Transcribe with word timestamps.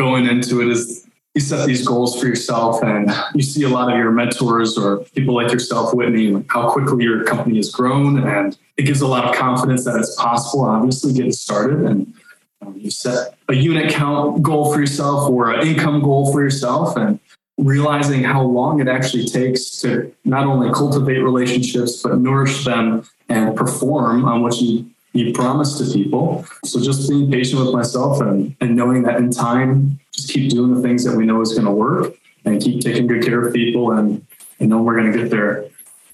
going 0.00 0.26
into 0.26 0.62
it 0.62 0.68
is 0.68 1.06
you 1.34 1.42
set 1.42 1.66
these 1.66 1.86
goals 1.86 2.18
for 2.18 2.26
yourself 2.26 2.82
and 2.82 3.12
you 3.34 3.42
see 3.42 3.64
a 3.64 3.68
lot 3.68 3.92
of 3.92 3.98
your 3.98 4.10
mentors 4.10 4.78
or 4.78 5.00
people 5.14 5.34
like 5.34 5.52
yourself, 5.52 5.92
Whitney, 5.94 6.42
how 6.48 6.70
quickly 6.70 7.04
your 7.04 7.22
company 7.24 7.56
has 7.56 7.70
grown. 7.70 8.26
And 8.26 8.56
it 8.78 8.82
gives 8.84 9.02
a 9.02 9.06
lot 9.06 9.26
of 9.26 9.36
confidence 9.36 9.84
that 9.84 9.96
it's 9.96 10.16
possible, 10.16 10.64
obviously, 10.64 11.12
getting 11.12 11.32
started. 11.32 11.80
And 11.80 12.14
um, 12.62 12.74
you 12.76 12.90
set 12.90 13.34
a 13.48 13.54
unit 13.54 13.92
count 13.92 14.42
goal 14.42 14.72
for 14.72 14.80
yourself 14.80 15.30
or 15.30 15.52
an 15.52 15.66
income 15.68 16.00
goal 16.00 16.32
for 16.32 16.42
yourself 16.42 16.96
and 16.96 17.20
realizing 17.58 18.24
how 18.24 18.42
long 18.42 18.80
it 18.80 18.88
actually 18.88 19.26
takes 19.26 19.82
to 19.82 20.12
not 20.24 20.46
only 20.46 20.72
cultivate 20.72 21.18
relationships, 21.18 22.02
but 22.02 22.18
nourish 22.18 22.64
them 22.64 23.04
and 23.28 23.54
perform 23.54 24.24
on 24.24 24.42
what 24.42 24.60
you 24.60 24.90
you 25.12 25.32
promise 25.32 25.78
to 25.78 25.92
people. 25.92 26.44
So 26.64 26.80
just 26.80 27.08
being 27.08 27.30
patient 27.30 27.64
with 27.64 27.74
myself 27.74 28.20
and, 28.20 28.54
and 28.60 28.76
knowing 28.76 29.02
that 29.04 29.16
in 29.16 29.30
time, 29.30 29.98
just 30.12 30.30
keep 30.30 30.50
doing 30.50 30.74
the 30.74 30.82
things 30.82 31.04
that 31.04 31.16
we 31.16 31.26
know 31.26 31.40
is 31.40 31.52
going 31.52 31.64
to 31.64 31.72
work 31.72 32.14
and 32.44 32.60
keep 32.62 32.80
taking 32.80 33.06
good 33.06 33.24
care 33.24 33.46
of 33.46 33.52
people 33.52 33.92
and, 33.92 34.24
and 34.60 34.70
know 34.70 34.82
we're 34.82 34.96
going 34.96 35.12
to 35.12 35.18
get 35.18 35.30
there 35.30 35.66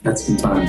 at 0.04 0.18
some 0.18 0.36
time. 0.36 0.66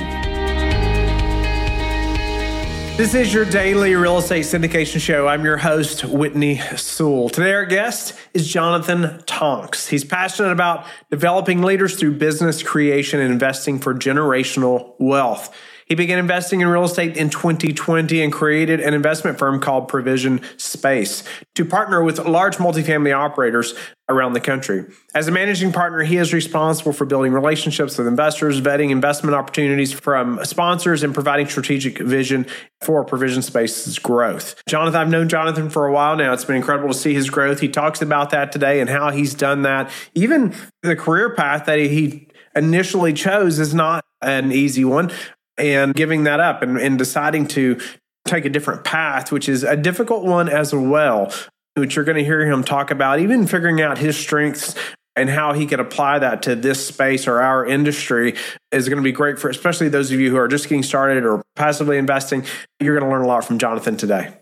This 2.98 3.14
is 3.14 3.32
your 3.32 3.44
daily 3.44 3.94
real 3.94 4.18
estate 4.18 4.44
syndication 4.44 5.00
show. 5.00 5.28
I'm 5.28 5.44
your 5.44 5.56
host, 5.56 6.04
Whitney 6.04 6.60
Sewell. 6.76 7.28
Today, 7.28 7.52
our 7.52 7.64
guest 7.64 8.12
is 8.34 8.48
Jonathan 8.48 9.22
Tonks. 9.24 9.86
He's 9.86 10.04
passionate 10.04 10.50
about 10.50 10.84
developing 11.08 11.62
leaders 11.62 11.94
through 11.94 12.14
business 12.14 12.60
creation 12.60 13.20
and 13.20 13.32
investing 13.32 13.78
for 13.78 13.94
generational 13.94 14.94
wealth. 14.98 15.54
He 15.88 15.94
began 15.94 16.18
investing 16.18 16.60
in 16.60 16.68
real 16.68 16.84
estate 16.84 17.16
in 17.16 17.30
2020 17.30 18.22
and 18.22 18.30
created 18.30 18.80
an 18.80 18.92
investment 18.92 19.38
firm 19.38 19.58
called 19.58 19.88
Provision 19.88 20.42
Space 20.58 21.24
to 21.54 21.64
partner 21.64 22.02
with 22.02 22.18
large 22.18 22.58
multifamily 22.58 23.16
operators 23.16 23.74
around 24.10 24.34
the 24.34 24.40
country. 24.40 24.84
As 25.14 25.28
a 25.28 25.30
managing 25.30 25.72
partner, 25.72 26.00
he 26.00 26.18
is 26.18 26.34
responsible 26.34 26.92
for 26.92 27.06
building 27.06 27.32
relationships 27.32 27.96
with 27.96 28.06
investors, 28.06 28.60
vetting 28.60 28.90
investment 28.90 29.34
opportunities 29.34 29.90
from 29.90 30.44
sponsors, 30.44 31.02
and 31.02 31.14
providing 31.14 31.48
strategic 31.48 31.98
vision 31.98 32.46
for 32.82 33.02
Provision 33.02 33.40
Space's 33.40 33.98
growth. 33.98 34.62
Jonathan, 34.68 35.00
I've 35.00 35.08
known 35.08 35.30
Jonathan 35.30 35.70
for 35.70 35.86
a 35.86 35.92
while 35.92 36.16
now. 36.16 36.34
It's 36.34 36.44
been 36.44 36.56
incredible 36.56 36.88
to 36.88 36.98
see 36.98 37.14
his 37.14 37.30
growth. 37.30 37.60
He 37.60 37.68
talks 37.68 38.02
about 38.02 38.28
that 38.30 38.52
today 38.52 38.80
and 38.80 38.90
how 38.90 39.10
he's 39.10 39.32
done 39.32 39.62
that. 39.62 39.90
Even 40.14 40.54
the 40.82 40.96
career 40.96 41.34
path 41.34 41.64
that 41.64 41.78
he 41.78 42.28
initially 42.54 43.14
chose 43.14 43.58
is 43.58 43.72
not 43.72 44.04
an 44.20 44.52
easy 44.52 44.84
one 44.84 45.10
and 45.58 45.94
giving 45.94 46.24
that 46.24 46.40
up 46.40 46.62
and, 46.62 46.78
and 46.78 46.98
deciding 46.98 47.48
to 47.48 47.80
take 48.26 48.44
a 48.44 48.50
different 48.50 48.84
path, 48.84 49.32
which 49.32 49.48
is 49.48 49.64
a 49.64 49.76
difficult 49.76 50.24
one 50.24 50.48
as 50.48 50.74
well, 50.74 51.32
which 51.76 51.96
you're 51.96 52.04
going 52.04 52.18
to 52.18 52.24
hear 52.24 52.46
him 52.46 52.62
talk 52.62 52.90
about, 52.90 53.20
even 53.20 53.46
figuring 53.46 53.80
out 53.80 53.98
his 53.98 54.16
strengths 54.16 54.74
and 55.16 55.28
how 55.28 55.52
he 55.52 55.66
could 55.66 55.80
apply 55.80 56.20
that 56.20 56.42
to 56.42 56.54
this 56.54 56.86
space 56.86 57.26
or 57.26 57.40
our 57.40 57.66
industry 57.66 58.36
is 58.70 58.88
going 58.88 58.98
to 58.98 59.02
be 59.02 59.10
great 59.10 59.38
for 59.38 59.50
especially 59.50 59.88
those 59.88 60.12
of 60.12 60.20
you 60.20 60.30
who 60.30 60.36
are 60.36 60.46
just 60.46 60.68
getting 60.68 60.82
started 60.82 61.24
or 61.24 61.42
passively 61.56 61.98
investing. 61.98 62.44
You're 62.78 62.98
going 62.98 63.08
to 63.08 63.14
learn 63.14 63.24
a 63.24 63.28
lot 63.28 63.44
from 63.44 63.58
Jonathan 63.58 63.96
today. 63.96 64.32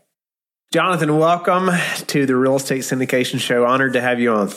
Jonathan, 0.73 1.17
welcome 1.17 1.71
to 2.09 2.27
the 2.27 2.37
Real 2.37 2.57
Estate 2.57 2.83
Syndication 2.83 3.41
Show. 3.41 3.65
Honored 3.65 3.95
to 3.95 4.03
have 4.03 4.21
you 4.21 4.33
on. 4.33 4.49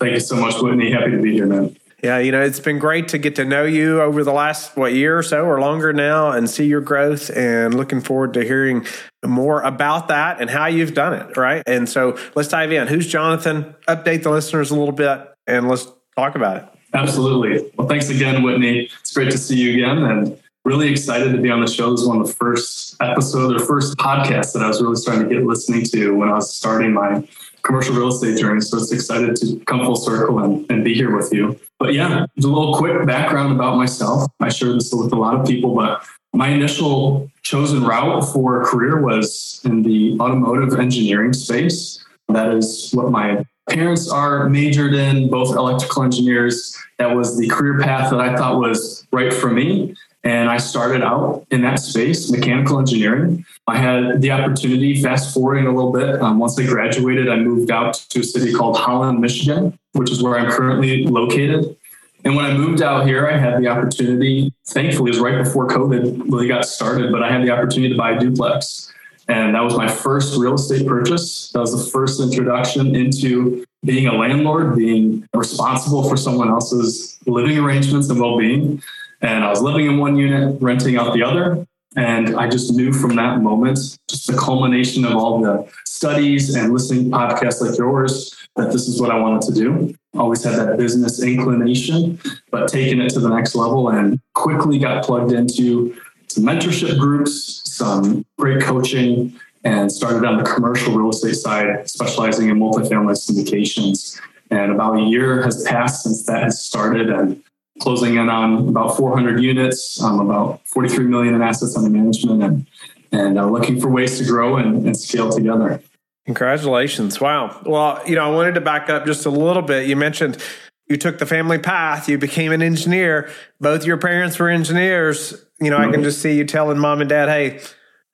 Thank 0.00 0.14
you 0.14 0.20
so 0.20 0.36
much, 0.36 0.60
Whitney. 0.60 0.90
Happy 0.90 1.12
to 1.12 1.22
be 1.22 1.32
here, 1.32 1.46
man. 1.46 1.76
Yeah, 2.02 2.18
you 2.18 2.30
know, 2.30 2.40
it's 2.40 2.60
been 2.60 2.78
great 2.78 3.08
to 3.08 3.18
get 3.18 3.34
to 3.36 3.44
know 3.44 3.64
you 3.64 4.00
over 4.00 4.22
the 4.22 4.32
last 4.32 4.76
what 4.76 4.92
year 4.92 5.18
or 5.18 5.22
so 5.22 5.44
or 5.44 5.60
longer 5.60 5.92
now 5.92 6.30
and 6.30 6.48
see 6.48 6.64
your 6.64 6.80
growth 6.80 7.28
and 7.36 7.74
looking 7.74 8.00
forward 8.00 8.34
to 8.34 8.44
hearing 8.44 8.86
more 9.26 9.62
about 9.62 10.06
that 10.06 10.40
and 10.40 10.48
how 10.48 10.66
you've 10.66 10.94
done 10.94 11.12
it, 11.14 11.36
right? 11.36 11.64
And 11.66 11.88
so 11.88 12.16
let's 12.36 12.48
dive 12.48 12.70
in. 12.70 12.86
Who's 12.86 13.08
Jonathan? 13.08 13.74
Update 13.88 14.22
the 14.22 14.30
listeners 14.30 14.70
a 14.70 14.76
little 14.76 14.92
bit 14.92 15.28
and 15.48 15.68
let's 15.68 15.88
talk 16.16 16.36
about 16.36 16.58
it. 16.58 16.68
Absolutely. 16.94 17.68
Well, 17.76 17.88
thanks 17.88 18.08
again, 18.10 18.44
Whitney. 18.44 18.88
It's 19.00 19.12
great 19.12 19.32
to 19.32 19.38
see 19.38 19.56
you 19.56 19.72
again 19.74 19.98
and 19.98 20.40
really 20.64 20.88
excited 20.88 21.32
to 21.32 21.38
be 21.38 21.50
on 21.50 21.60
the 21.60 21.66
show. 21.66 21.90
This 21.90 22.02
is 22.02 22.06
one 22.06 22.20
of 22.20 22.28
the 22.28 22.32
first 22.32 22.94
episodes 23.00 23.60
or 23.60 23.66
first 23.66 23.96
podcasts 23.98 24.52
that 24.52 24.62
I 24.62 24.68
was 24.68 24.80
really 24.80 24.96
starting 24.96 25.28
to 25.28 25.34
get 25.34 25.44
listening 25.44 25.84
to 25.86 26.14
when 26.14 26.28
I 26.28 26.34
was 26.34 26.54
starting 26.54 26.92
my 26.92 27.26
commercial 27.68 27.94
real 27.94 28.08
estate 28.08 28.38
journey. 28.38 28.62
So 28.62 28.78
it's 28.78 28.90
excited 28.90 29.36
to 29.36 29.60
come 29.66 29.84
full 29.84 29.94
circle 29.94 30.38
and, 30.40 30.68
and 30.70 30.82
be 30.82 30.94
here 30.94 31.14
with 31.14 31.32
you. 31.32 31.60
But 31.78 31.92
yeah, 31.92 32.24
a 32.24 32.40
little 32.40 32.74
quick 32.74 33.06
background 33.06 33.52
about 33.52 33.76
myself. 33.76 34.28
I 34.40 34.48
share 34.48 34.72
this 34.72 34.92
with 34.92 35.12
a 35.12 35.16
lot 35.16 35.38
of 35.38 35.46
people, 35.46 35.74
but 35.74 36.02
my 36.32 36.48
initial 36.48 37.30
chosen 37.42 37.84
route 37.84 38.22
for 38.32 38.62
a 38.62 38.64
career 38.64 39.02
was 39.02 39.60
in 39.64 39.82
the 39.82 40.18
automotive 40.18 40.80
engineering 40.80 41.34
space. 41.34 42.02
That 42.28 42.52
is 42.54 42.90
what 42.92 43.10
my 43.10 43.44
parents 43.68 44.10
are 44.10 44.48
majored 44.48 44.94
in, 44.94 45.28
both 45.28 45.54
electrical 45.54 46.02
engineers. 46.02 46.76
That 46.98 47.14
was 47.14 47.38
the 47.38 47.48
career 47.48 47.80
path 47.80 48.10
that 48.10 48.20
I 48.20 48.34
thought 48.34 48.58
was 48.58 49.06
right 49.12 49.32
for 49.32 49.50
me. 49.50 49.94
And 50.24 50.50
I 50.50 50.56
started 50.56 51.02
out 51.02 51.46
in 51.50 51.62
that 51.62 51.76
space, 51.76 52.30
mechanical 52.30 52.78
engineering. 52.78 53.46
I 53.66 53.76
had 53.76 54.20
the 54.20 54.32
opportunity, 54.32 55.00
fast 55.00 55.32
forwarding 55.32 55.66
a 55.66 55.74
little 55.74 55.92
bit, 55.92 56.20
um, 56.20 56.38
once 56.38 56.58
I 56.58 56.66
graduated, 56.66 57.28
I 57.28 57.36
moved 57.36 57.70
out 57.70 57.94
to 58.10 58.20
a 58.20 58.24
city 58.24 58.52
called 58.52 58.76
Holland, 58.76 59.20
Michigan, 59.20 59.78
which 59.92 60.10
is 60.10 60.22
where 60.22 60.36
I'm 60.36 60.50
currently 60.50 61.04
located. 61.04 61.76
And 62.24 62.34
when 62.34 62.44
I 62.44 62.52
moved 62.52 62.82
out 62.82 63.06
here, 63.06 63.28
I 63.28 63.36
had 63.36 63.62
the 63.62 63.68
opportunity, 63.68 64.52
thankfully, 64.66 65.10
it 65.10 65.14
was 65.14 65.20
right 65.20 65.42
before 65.42 65.68
COVID 65.68 66.30
really 66.30 66.48
got 66.48 66.64
started, 66.66 67.12
but 67.12 67.22
I 67.22 67.30
had 67.30 67.42
the 67.42 67.50
opportunity 67.50 67.94
to 67.94 67.98
buy 67.98 68.12
a 68.12 68.20
duplex. 68.20 68.92
And 69.28 69.54
that 69.54 69.62
was 69.62 69.76
my 69.76 69.88
first 69.88 70.36
real 70.38 70.54
estate 70.54 70.86
purchase. 70.86 71.50
That 71.52 71.60
was 71.60 71.84
the 71.84 71.90
first 71.90 72.20
introduction 72.20 72.96
into 72.96 73.64
being 73.84 74.08
a 74.08 74.14
landlord, 74.14 74.74
being 74.74 75.28
responsible 75.32 76.08
for 76.08 76.16
someone 76.16 76.48
else's 76.48 77.18
living 77.26 77.58
arrangements 77.58 78.08
and 78.08 78.18
well 78.18 78.38
being. 78.38 78.82
And 79.20 79.44
I 79.44 79.50
was 79.50 79.60
living 79.60 79.86
in 79.86 79.98
one 79.98 80.16
unit, 80.16 80.60
renting 80.60 80.96
out 80.96 81.14
the 81.14 81.22
other. 81.22 81.66
And 81.96 82.36
I 82.36 82.48
just 82.48 82.72
knew 82.74 82.92
from 82.92 83.16
that 83.16 83.40
moment, 83.40 83.78
just 84.08 84.26
the 84.26 84.36
culmination 84.36 85.04
of 85.04 85.16
all 85.16 85.40
the 85.40 85.68
studies 85.84 86.54
and 86.54 86.72
listening 86.72 87.10
podcasts 87.10 87.60
like 87.60 87.76
yours, 87.76 88.36
that 88.56 88.70
this 88.70 88.86
is 88.86 89.00
what 89.00 89.10
I 89.10 89.18
wanted 89.18 89.42
to 89.48 89.52
do. 89.52 89.94
Always 90.14 90.44
had 90.44 90.56
that 90.56 90.76
business 90.76 91.22
inclination, 91.22 92.20
but 92.50 92.68
taking 92.68 93.00
it 93.00 93.10
to 93.10 93.20
the 93.20 93.28
next 93.28 93.54
level 93.54 93.88
and 93.88 94.20
quickly 94.34 94.78
got 94.78 95.04
plugged 95.04 95.32
into 95.32 95.96
some 96.28 96.44
mentorship 96.44 96.98
groups, 96.98 97.62
some 97.64 98.24
great 98.38 98.62
coaching, 98.62 99.34
and 99.64 99.90
started 99.90 100.24
on 100.24 100.36
the 100.36 100.44
commercial 100.44 100.94
real 100.96 101.10
estate 101.10 101.34
side, 101.34 101.88
specializing 101.88 102.48
in 102.48 102.58
multifamily 102.58 103.16
syndications. 103.16 104.20
And 104.50 104.72
about 104.72 104.98
a 104.98 105.02
year 105.02 105.42
has 105.42 105.62
passed 105.64 106.04
since 106.04 106.24
that 106.26 106.44
has 106.44 106.62
started. 106.62 107.10
And 107.10 107.42
closing 107.80 108.16
in 108.16 108.28
on 108.28 108.68
about 108.68 108.96
400 108.96 109.42
units, 109.42 110.02
um, 110.02 110.20
about 110.20 110.66
43 110.66 111.06
million 111.06 111.34
in 111.34 111.42
assets 111.42 111.76
under 111.76 111.90
management, 111.90 112.42
and 112.42 112.66
and 113.10 113.38
uh, 113.38 113.48
looking 113.48 113.80
for 113.80 113.88
ways 113.88 114.18
to 114.18 114.24
grow 114.24 114.56
and, 114.56 114.84
and 114.84 114.96
scale 114.96 115.30
together. 115.30 115.80
Congratulations! 116.26 117.20
Wow. 117.20 117.60
Well, 117.64 118.02
you 118.06 118.16
know, 118.16 118.30
I 118.30 118.34
wanted 118.34 118.54
to 118.54 118.60
back 118.60 118.90
up 118.90 119.06
just 119.06 119.26
a 119.26 119.30
little 119.30 119.62
bit. 119.62 119.88
You 119.88 119.96
mentioned 119.96 120.42
you 120.86 120.96
took 120.96 121.18
the 121.18 121.26
family 121.26 121.58
path. 121.58 122.08
You 122.08 122.18
became 122.18 122.52
an 122.52 122.62
engineer. 122.62 123.30
Both 123.60 123.84
your 123.84 123.96
parents 123.96 124.38
were 124.38 124.48
engineers. 124.48 125.34
You 125.60 125.70
know, 125.70 125.78
mm-hmm. 125.78 125.88
I 125.88 125.92
can 125.92 126.02
just 126.02 126.20
see 126.20 126.36
you 126.36 126.44
telling 126.44 126.78
mom 126.78 127.00
and 127.00 127.08
dad, 127.08 127.28
"Hey." 127.28 127.60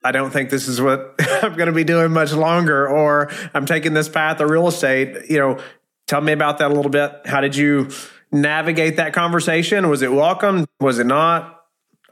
I 0.03 0.11
don't 0.11 0.29
think 0.29 0.51
this 0.51 0.67
is 0.67 0.79
what 0.79 1.15
I'm 1.19 1.55
going 1.55 1.65
to 1.65 1.73
be 1.73 1.83
doing 1.83 2.11
much 2.11 2.31
longer, 2.31 2.87
or 2.87 3.31
I'm 3.55 3.65
taking 3.65 3.95
this 3.95 4.07
path 4.07 4.39
of 4.39 4.51
real 4.51 4.67
estate. 4.67 5.31
You 5.31 5.39
know, 5.39 5.59
tell 6.05 6.21
me 6.21 6.31
about 6.31 6.59
that 6.59 6.69
a 6.69 6.73
little 6.75 6.91
bit. 6.91 7.11
How 7.25 7.41
did 7.41 7.55
you 7.55 7.89
navigate 8.35 8.97
that 8.97 9.13
conversation? 9.13 9.89
Was 9.89 10.01
it 10.01 10.11
welcome? 10.11 10.65
Was 10.79 10.99
it 10.99 11.07
not? 11.07 11.61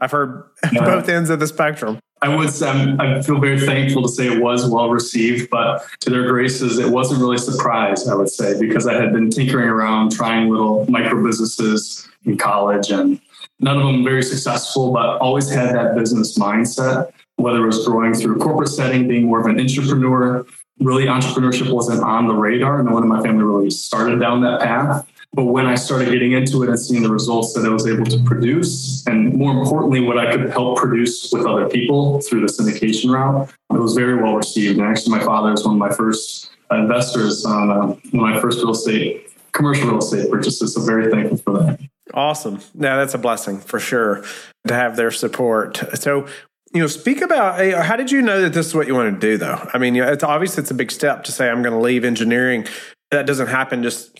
I've 0.01 0.11
heard 0.11 0.49
yeah. 0.71 0.83
both 0.83 1.07
ends 1.07 1.29
of 1.29 1.39
the 1.39 1.47
spectrum. 1.47 1.99
I 2.21 2.33
was. 2.33 2.63
I'm, 2.63 2.99
i 3.01 3.21
feel 3.21 3.39
very 3.39 3.59
thankful 3.59 4.01
to 4.03 4.07
say 4.07 4.27
it 4.27 4.41
was 4.41 4.69
well 4.69 4.89
received, 4.89 5.49
but 5.49 5.85
to 5.99 6.09
their 6.09 6.25
graces, 6.27 6.79
it 6.79 6.89
wasn't 6.89 7.19
really 7.19 7.35
a 7.35 7.39
surprise, 7.39 8.07
I 8.07 8.15
would 8.15 8.29
say, 8.29 8.57
because 8.57 8.87
I 8.87 8.93
had 8.93 9.11
been 9.11 9.29
tinkering 9.29 9.67
around 9.67 10.13
trying 10.13 10.49
little 10.49 10.89
micro 10.89 11.21
businesses 11.21 12.07
in 12.23 12.37
college 12.37 12.91
and 12.91 13.19
none 13.59 13.77
of 13.77 13.83
them 13.83 14.05
very 14.05 14.23
successful, 14.23 14.93
but 14.93 15.17
always 15.17 15.49
had 15.49 15.75
that 15.75 15.95
business 15.95 16.37
mindset, 16.37 17.11
whether 17.35 17.61
it 17.63 17.65
was 17.65 17.85
growing 17.85 18.13
through 18.13 18.37
a 18.37 18.39
corporate 18.39 18.69
setting, 18.69 19.07
being 19.07 19.25
more 19.25 19.41
of 19.41 19.45
an 19.45 19.59
entrepreneur. 19.59 20.45
Really, 20.79 21.05
entrepreneurship 21.05 21.71
wasn't 21.71 22.03
on 22.03 22.27
the 22.27 22.33
radar. 22.33 22.81
No 22.83 22.93
one 22.93 23.03
in 23.03 23.09
my 23.09 23.21
family 23.21 23.43
really 23.43 23.69
started 23.69 24.19
down 24.19 24.41
that 24.41 24.61
path. 24.61 25.07
But 25.33 25.45
when 25.45 25.65
I 25.65 25.75
started 25.75 26.11
getting 26.11 26.33
into 26.33 26.61
it 26.61 26.69
and 26.69 26.79
seeing 26.79 27.01
the 27.01 27.09
results 27.09 27.53
that 27.53 27.65
I 27.65 27.69
was 27.69 27.87
able 27.87 28.05
to 28.05 28.21
produce, 28.23 29.05
and 29.07 29.33
more 29.33 29.51
importantly, 29.51 29.99
what 30.01 30.17
I 30.17 30.31
could 30.31 30.51
help 30.51 30.77
produce 30.77 31.31
with 31.31 31.45
other 31.45 31.67
people 31.67 32.21
through 32.21 32.41
the 32.41 32.47
syndication 32.47 33.11
route, 33.11 33.49
it 33.71 33.79
was 33.79 33.95
very 33.95 34.15
well 34.15 34.35
received. 34.35 34.77
And 34.77 34.87
actually, 34.87 35.17
my 35.17 35.23
father 35.23 35.51
is 35.51 35.65
one 35.65 35.75
of 35.75 35.79
my 35.79 35.91
first 35.91 36.51
investors 36.69 37.45
on 37.45 37.71
uh, 37.71 37.95
my 38.11 38.39
first 38.39 38.59
real 38.59 38.71
estate, 38.71 39.27
commercial 39.53 39.89
real 39.89 39.99
estate 39.99 40.29
purchases. 40.29 40.75
So, 40.75 40.81
very 40.81 41.09
thankful 41.09 41.37
for 41.37 41.53
that. 41.59 41.79
Awesome. 42.13 42.59
Now 42.75 42.97
that's 42.97 43.15
a 43.15 43.17
blessing 43.17 43.59
for 43.59 43.79
sure 43.79 44.23
to 44.67 44.73
have 44.73 44.95
their 44.95 45.09
support. 45.09 45.81
So, 45.95 46.27
you 46.73 46.81
know, 46.81 46.87
speak 46.87 47.21
about 47.21 47.59
how 47.83 47.95
did 47.95 48.11
you 48.11 48.21
know 48.21 48.41
that 48.41 48.53
this 48.53 48.67
is 48.67 48.75
what 48.75 48.85
you 48.85 48.93
want 48.93 49.19
to 49.19 49.19
do, 49.19 49.37
though? 49.37 49.67
I 49.73 49.79
mean, 49.79 49.95
it's 49.95 50.23
obvious 50.23 50.57
it's 50.59 50.69
a 50.69 50.75
big 50.75 50.91
step 50.91 51.23
to 51.23 51.31
say 51.31 51.49
I'm 51.49 51.63
going 51.63 51.73
to 51.73 51.79
leave 51.79 52.05
engineering 52.05 52.67
that 53.13 53.25
doesn't 53.25 53.47
happen 53.47 53.83
just 53.83 54.19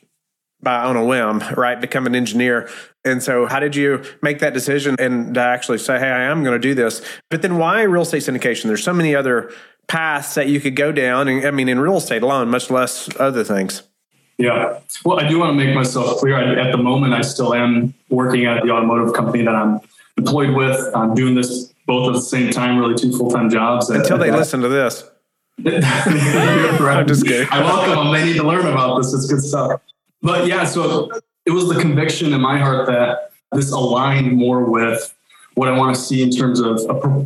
by 0.63 0.83
on 0.83 0.95
a 0.95 1.03
whim, 1.03 1.43
right? 1.55 1.79
Become 1.79 2.05
an 2.05 2.15
engineer. 2.15 2.69
And 3.05 3.21
so, 3.21 3.45
how 3.45 3.59
did 3.59 3.75
you 3.75 4.03
make 4.21 4.39
that 4.39 4.53
decision 4.53 4.95
and 4.97 5.37
actually 5.37 5.77
say, 5.77 5.99
hey, 5.99 6.09
I 6.09 6.23
am 6.23 6.43
going 6.43 6.59
to 6.59 6.67
do 6.67 6.73
this? 6.73 7.01
But 7.29 7.41
then, 7.41 7.57
why 7.57 7.81
real 7.83 8.03
estate 8.03 8.23
syndication? 8.23 8.63
There's 8.63 8.83
so 8.83 8.93
many 8.93 9.15
other 9.15 9.51
paths 9.87 10.35
that 10.35 10.47
you 10.47 10.59
could 10.59 10.75
go 10.75 10.91
down. 10.91 11.27
And 11.27 11.45
I 11.45 11.51
mean, 11.51 11.69
in 11.69 11.79
real 11.79 11.97
estate 11.97 12.23
alone, 12.23 12.49
much 12.49 12.69
less 12.69 13.09
other 13.19 13.43
things. 13.43 13.83
Yeah. 14.37 14.79
Well, 15.05 15.19
I 15.19 15.27
do 15.27 15.39
want 15.39 15.57
to 15.57 15.65
make 15.65 15.75
myself 15.75 16.19
clear. 16.19 16.35
I, 16.35 16.67
at 16.67 16.71
the 16.71 16.77
moment, 16.77 17.13
I 17.13 17.21
still 17.21 17.53
am 17.53 17.93
working 18.09 18.45
at 18.45 18.63
the 18.63 18.71
automotive 18.71 19.13
company 19.13 19.43
that 19.43 19.53
I'm 19.53 19.79
employed 20.17 20.55
with. 20.55 20.79
I'm 20.95 21.13
doing 21.13 21.35
this 21.35 21.73
both 21.85 22.07
at 22.07 22.13
the 22.13 22.21
same 22.21 22.51
time, 22.51 22.79
really 22.79 22.95
two 22.95 23.15
full 23.15 23.29
time 23.29 23.49
jobs. 23.49 23.89
Until 23.89 24.17
they 24.17 24.31
listen 24.31 24.61
to 24.61 24.69
this. 24.69 25.03
I'm 25.65 27.07
just 27.07 27.25
kidding. 27.25 27.47
I 27.51 27.61
welcome 27.61 27.95
them. 27.95 28.13
They 28.13 28.25
need 28.25 28.37
to 28.37 28.43
learn 28.47 28.65
about 28.65 28.97
this. 28.97 29.13
It's 29.13 29.27
good 29.27 29.41
stuff. 29.41 29.81
But 30.23 30.47
yeah, 30.47 30.63
so 30.63 31.11
it 31.45 31.51
was 31.51 31.67
the 31.67 31.79
conviction 31.79 32.33
in 32.33 32.41
my 32.41 32.57
heart 32.57 32.87
that 32.87 33.31
this 33.51 33.71
aligned 33.71 34.31
more 34.31 34.63
with 34.63 35.13
what 35.55 35.67
I 35.67 35.77
want 35.77 35.95
to 35.95 36.01
see 36.01 36.23
in 36.23 36.31
terms 36.31 36.59
of 36.59 36.79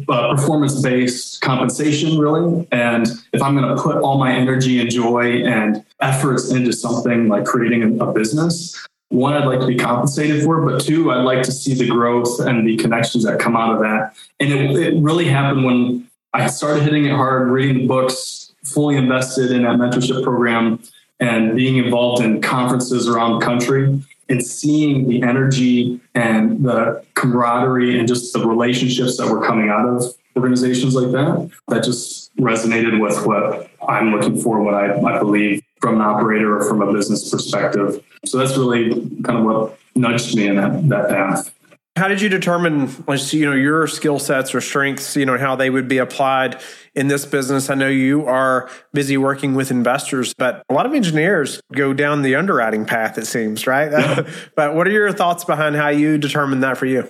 performance 0.07 0.81
based 0.81 1.39
compensation, 1.39 2.17
really. 2.17 2.67
And 2.71 3.07
if 3.31 3.41
I'm 3.41 3.55
going 3.55 3.73
to 3.73 3.81
put 3.81 3.97
all 3.97 4.17
my 4.17 4.33
energy 4.33 4.81
and 4.81 4.89
joy 4.89 5.43
and 5.43 5.85
efforts 6.01 6.51
into 6.51 6.73
something 6.73 7.29
like 7.29 7.45
creating 7.45 8.01
a, 8.01 8.05
a 8.05 8.11
business, 8.11 8.75
one, 9.09 9.33
I'd 9.33 9.45
like 9.45 9.61
to 9.61 9.67
be 9.67 9.77
compensated 9.77 10.43
for, 10.43 10.61
but 10.65 10.81
two, 10.81 11.11
I'd 11.11 11.23
like 11.23 11.43
to 11.43 11.51
see 11.51 11.73
the 11.73 11.87
growth 11.87 12.41
and 12.41 12.67
the 12.67 12.75
connections 12.75 13.23
that 13.23 13.39
come 13.39 13.55
out 13.55 13.73
of 13.73 13.79
that. 13.79 14.13
And 14.41 14.51
it, 14.51 14.71
it 14.71 15.01
really 15.01 15.25
happened 15.25 15.63
when 15.63 16.09
I 16.33 16.47
started 16.47 16.83
hitting 16.83 17.05
it 17.05 17.11
hard, 17.11 17.47
reading 17.47 17.83
the 17.83 17.87
books, 17.87 18.53
fully 18.65 18.97
invested 18.97 19.51
in 19.51 19.63
that 19.63 19.77
mentorship 19.77 20.23
program, 20.23 20.81
and 21.19 21.55
being 21.55 21.77
involved 21.77 22.23
in 22.23 22.41
conferences 22.41 23.07
around 23.07 23.39
the 23.39 23.45
country 23.45 24.01
and 24.29 24.45
seeing 24.45 25.07
the 25.07 25.21
energy 25.23 25.99
and 26.13 26.63
the 26.63 27.03
camaraderie 27.15 27.97
and 27.97 28.07
just 28.07 28.33
the 28.33 28.45
relationships 28.45 29.17
that 29.17 29.27
were 29.27 29.45
coming 29.45 29.69
out 29.69 29.87
of 29.87 30.03
organizations 30.35 30.93
like 30.95 31.11
that, 31.11 31.49
that 31.69 31.83
just 31.83 32.35
resonated 32.37 33.01
with 33.01 33.25
what 33.25 33.69
I'm 33.87 34.11
looking 34.11 34.39
for, 34.39 34.61
what 34.61 34.75
I, 34.75 34.99
I 35.01 35.19
believe 35.19 35.63
from 35.79 35.95
an 35.95 36.01
operator 36.01 36.57
or 36.57 36.65
from 36.67 36.81
a 36.81 36.91
business 36.91 37.29
perspective. 37.29 38.03
So 38.25 38.37
that's 38.37 38.57
really 38.57 38.89
kind 39.23 39.39
of 39.39 39.43
what 39.45 39.79
nudged 39.95 40.35
me 40.35 40.47
in 40.47 40.55
that, 40.57 40.87
that 40.89 41.09
path. 41.09 41.53
How 41.97 42.07
did 42.07 42.21
you 42.21 42.29
determine, 42.29 42.93
you 43.31 43.45
know, 43.45 43.55
your 43.55 43.87
skill 43.87 44.19
sets 44.19 44.53
or 44.53 44.61
strengths, 44.61 45.15
you 45.15 45.25
know, 45.25 45.37
how 45.37 45.55
they 45.55 45.69
would 45.69 45.87
be 45.87 45.97
applied 45.97 46.61
in 46.93 47.07
this 47.07 47.25
business? 47.25 47.69
I 47.71 47.75
know 47.75 47.87
you 47.89 48.25
are 48.27 48.69
busy 48.93 49.17
working 49.17 49.55
with 49.55 49.71
investors, 49.71 50.35
but 50.37 50.63
a 50.69 50.73
lot 50.73 50.85
of 50.85 50.93
engineers 50.93 51.59
go 51.73 51.93
down 51.93 52.21
the 52.21 52.35
underwriting 52.35 52.85
path, 52.85 53.17
it 53.17 53.25
seems, 53.25 53.65
right? 53.65 53.87
But 54.55 54.75
what 54.75 54.87
are 54.87 54.91
your 54.91 55.11
thoughts 55.11 55.43
behind 55.43 55.75
how 55.75 55.89
you 55.89 56.17
determined 56.17 56.63
that 56.63 56.77
for 56.77 56.85
you? 56.85 57.07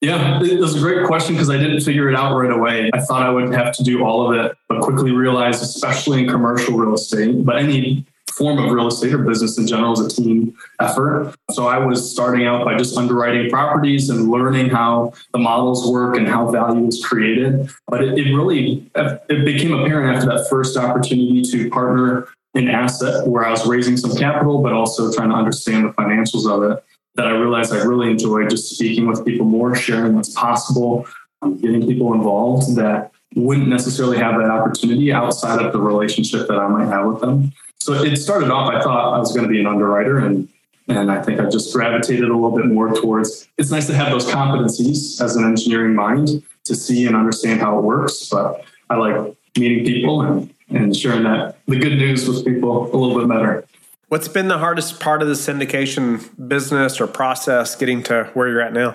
Yeah, 0.00 0.40
it 0.40 0.60
was 0.60 0.76
a 0.76 0.78
great 0.78 1.06
question 1.06 1.34
because 1.34 1.50
I 1.50 1.56
didn't 1.56 1.80
figure 1.80 2.08
it 2.08 2.14
out 2.14 2.36
right 2.36 2.52
away. 2.52 2.90
I 2.94 3.00
thought 3.00 3.22
I 3.22 3.30
would 3.30 3.52
have 3.52 3.74
to 3.76 3.82
do 3.82 4.04
all 4.04 4.30
of 4.30 4.38
it, 4.38 4.56
but 4.68 4.80
quickly 4.80 5.10
realized, 5.10 5.60
especially 5.60 6.22
in 6.22 6.28
commercial 6.28 6.76
real 6.76 6.94
estate, 6.94 7.44
but 7.44 7.56
any 7.56 8.06
form 8.38 8.58
of 8.58 8.70
real 8.70 8.86
estate 8.86 9.12
or 9.12 9.18
business 9.18 9.58
in 9.58 9.66
general 9.66 9.92
is 9.92 10.00
a 10.00 10.22
team 10.22 10.56
effort. 10.80 11.34
So 11.50 11.66
I 11.66 11.78
was 11.78 12.10
starting 12.10 12.46
out 12.46 12.64
by 12.64 12.78
just 12.78 12.96
underwriting 12.96 13.50
properties 13.50 14.08
and 14.08 14.30
learning 14.30 14.70
how 14.70 15.12
the 15.32 15.38
models 15.38 15.90
work 15.90 16.16
and 16.16 16.26
how 16.26 16.50
value 16.50 16.86
is 16.86 17.04
created. 17.04 17.68
But 17.88 18.04
it, 18.04 18.18
it 18.18 18.34
really 18.34 18.88
it 18.94 19.44
became 19.44 19.74
apparent 19.74 20.16
after 20.16 20.28
that 20.28 20.48
first 20.48 20.76
opportunity 20.76 21.42
to 21.42 21.68
partner 21.70 22.28
in 22.54 22.68
asset 22.68 23.26
where 23.26 23.44
I 23.44 23.50
was 23.50 23.66
raising 23.66 23.96
some 23.96 24.16
capital, 24.16 24.62
but 24.62 24.72
also 24.72 25.12
trying 25.12 25.30
to 25.30 25.36
understand 25.36 25.84
the 25.84 25.90
financials 25.90 26.48
of 26.50 26.70
it. 26.70 26.84
That 27.16 27.26
I 27.26 27.32
realized 27.32 27.72
I 27.72 27.82
really 27.82 28.10
enjoyed 28.10 28.48
just 28.48 28.76
speaking 28.76 29.08
with 29.08 29.24
people 29.24 29.44
more, 29.44 29.74
sharing 29.74 30.14
what's 30.14 30.32
possible, 30.34 31.04
um, 31.42 31.58
getting 31.58 31.84
people 31.84 32.14
involved 32.14 32.76
that 32.76 33.10
wouldn't 33.34 33.68
necessarily 33.68 34.18
have 34.18 34.40
that 34.40 34.50
opportunity 34.50 35.12
outside 35.12 35.60
of 35.64 35.72
the 35.72 35.80
relationship 35.80 36.46
that 36.46 36.58
I 36.58 36.68
might 36.68 36.86
have 36.86 37.06
with 37.06 37.20
them. 37.20 37.52
So 37.80 37.94
it 37.94 38.16
started 38.16 38.50
off, 38.50 38.70
I 38.72 38.82
thought 38.82 39.14
I 39.14 39.18
was 39.18 39.32
going 39.32 39.44
to 39.44 39.48
be 39.48 39.60
an 39.60 39.66
underwriter 39.66 40.18
and 40.18 40.48
and 40.88 41.10
I 41.10 41.22
think 41.22 41.38
I 41.38 41.48
just 41.48 41.72
gravitated 41.74 42.24
a 42.24 42.34
little 42.34 42.56
bit 42.56 42.66
more 42.66 42.94
towards 42.94 43.46
it's 43.58 43.70
nice 43.70 43.86
to 43.88 43.94
have 43.94 44.10
those 44.10 44.26
competencies 44.26 45.20
as 45.20 45.36
an 45.36 45.44
engineering 45.44 45.94
mind 45.94 46.42
to 46.64 46.74
see 46.74 47.06
and 47.06 47.14
understand 47.14 47.60
how 47.60 47.78
it 47.78 47.82
works. 47.82 48.28
But 48.30 48.64
I 48.88 48.96
like 48.96 49.36
meeting 49.58 49.84
people 49.84 50.22
and, 50.22 50.54
and 50.70 50.96
sharing 50.96 51.24
that 51.24 51.56
the 51.66 51.78
good 51.78 51.98
news 51.98 52.26
with 52.26 52.44
people 52.44 52.94
a 52.94 52.96
little 52.96 53.18
bit 53.18 53.28
better. 53.28 53.66
What's 54.08 54.28
been 54.28 54.48
the 54.48 54.58
hardest 54.58 55.00
part 55.00 55.20
of 55.20 55.28
the 55.28 55.34
syndication 55.34 56.48
business 56.48 57.00
or 57.00 57.06
process 57.06 57.74
getting 57.76 58.02
to 58.04 58.30
where 58.32 58.48
you're 58.48 58.62
at 58.62 58.72
now? 58.72 58.94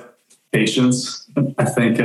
Patience. 0.51 1.29
I 1.59 1.65
think 1.65 1.99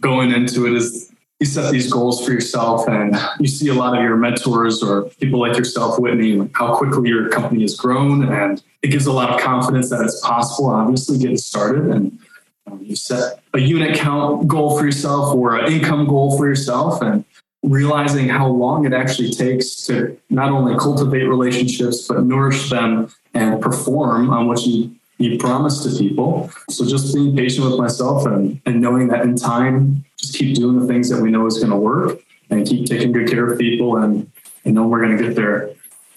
going 0.00 0.32
into 0.32 0.66
it 0.66 0.74
is 0.74 1.12
you 1.44 1.50
set 1.50 1.70
these 1.70 1.92
goals 1.92 2.24
for 2.24 2.32
yourself 2.32 2.88
and 2.88 3.14
you 3.38 3.46
see 3.46 3.68
a 3.68 3.74
lot 3.74 3.94
of 3.94 4.02
your 4.02 4.16
mentors 4.16 4.82
or 4.82 5.10
people 5.20 5.38
like 5.38 5.58
yourself, 5.58 5.98
Whitney, 5.98 6.48
how 6.54 6.74
quickly 6.74 7.10
your 7.10 7.28
company 7.28 7.60
has 7.60 7.76
grown. 7.76 8.32
And 8.32 8.62
it 8.80 8.88
gives 8.88 9.04
a 9.04 9.12
lot 9.12 9.28
of 9.28 9.38
confidence 9.40 9.90
that 9.90 10.00
it's 10.00 10.20
possible, 10.22 10.70
obviously, 10.70 11.18
getting 11.18 11.36
started. 11.36 11.84
And 11.84 12.18
um, 12.66 12.80
you 12.82 12.96
set 12.96 13.42
a 13.52 13.60
unit 13.60 13.98
count 13.98 14.48
goal 14.48 14.78
for 14.78 14.86
yourself 14.86 15.34
or 15.34 15.58
an 15.58 15.70
income 15.70 16.06
goal 16.06 16.38
for 16.38 16.48
yourself 16.48 17.02
and 17.02 17.26
realizing 17.62 18.30
how 18.30 18.46
long 18.46 18.86
it 18.86 18.94
actually 18.94 19.30
takes 19.30 19.76
to 19.86 20.18
not 20.30 20.50
only 20.50 20.74
cultivate 20.78 21.24
relationships, 21.24 22.08
but 22.08 22.24
nourish 22.24 22.70
them 22.70 23.12
and 23.34 23.60
perform 23.60 24.30
on 24.30 24.46
what 24.46 24.64
you 24.64 24.94
you 25.18 25.38
promise 25.38 25.82
to 25.84 25.98
people. 25.98 26.50
So 26.70 26.86
just 26.86 27.14
being 27.14 27.36
patient 27.36 27.66
with 27.66 27.78
myself 27.78 28.26
and, 28.26 28.60
and 28.66 28.80
knowing 28.80 29.08
that 29.08 29.22
in 29.22 29.36
time, 29.36 30.04
just 30.16 30.34
keep 30.36 30.56
doing 30.56 30.80
the 30.80 30.86
things 30.86 31.08
that 31.10 31.22
we 31.22 31.30
know 31.30 31.46
is 31.46 31.58
going 31.58 31.70
to 31.70 31.76
work 31.76 32.18
and 32.50 32.66
keep 32.66 32.86
taking 32.86 33.12
good 33.12 33.28
care 33.28 33.50
of 33.50 33.58
people 33.58 33.96
and, 33.96 34.30
and 34.64 34.74
know 34.74 34.86
we're 34.86 35.04
going 35.04 35.16
to 35.16 35.22
get 35.22 35.36
there 35.36 35.70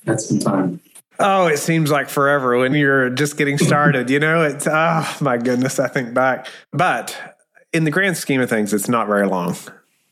at 0.07 0.21
some 0.21 0.39
time. 0.39 0.81
Oh, 1.19 1.47
it 1.47 1.57
seems 1.57 1.89
like 1.89 2.09
forever 2.09 2.57
when 2.57 2.73
you're 2.73 3.09
just 3.09 3.37
getting 3.37 3.57
started. 3.57 4.09
you 4.09 4.19
know, 4.19 4.43
it's, 4.43 4.67
oh 4.69 5.17
my 5.21 5.37
goodness, 5.37 5.79
I 5.79 5.87
think 5.87 6.13
back. 6.13 6.47
But 6.71 7.35
in 7.73 7.83
the 7.83 7.91
grand 7.91 8.17
scheme 8.17 8.41
of 8.41 8.49
things, 8.49 8.73
it's 8.73 8.87
not 8.87 9.07
very 9.07 9.27
long. 9.27 9.53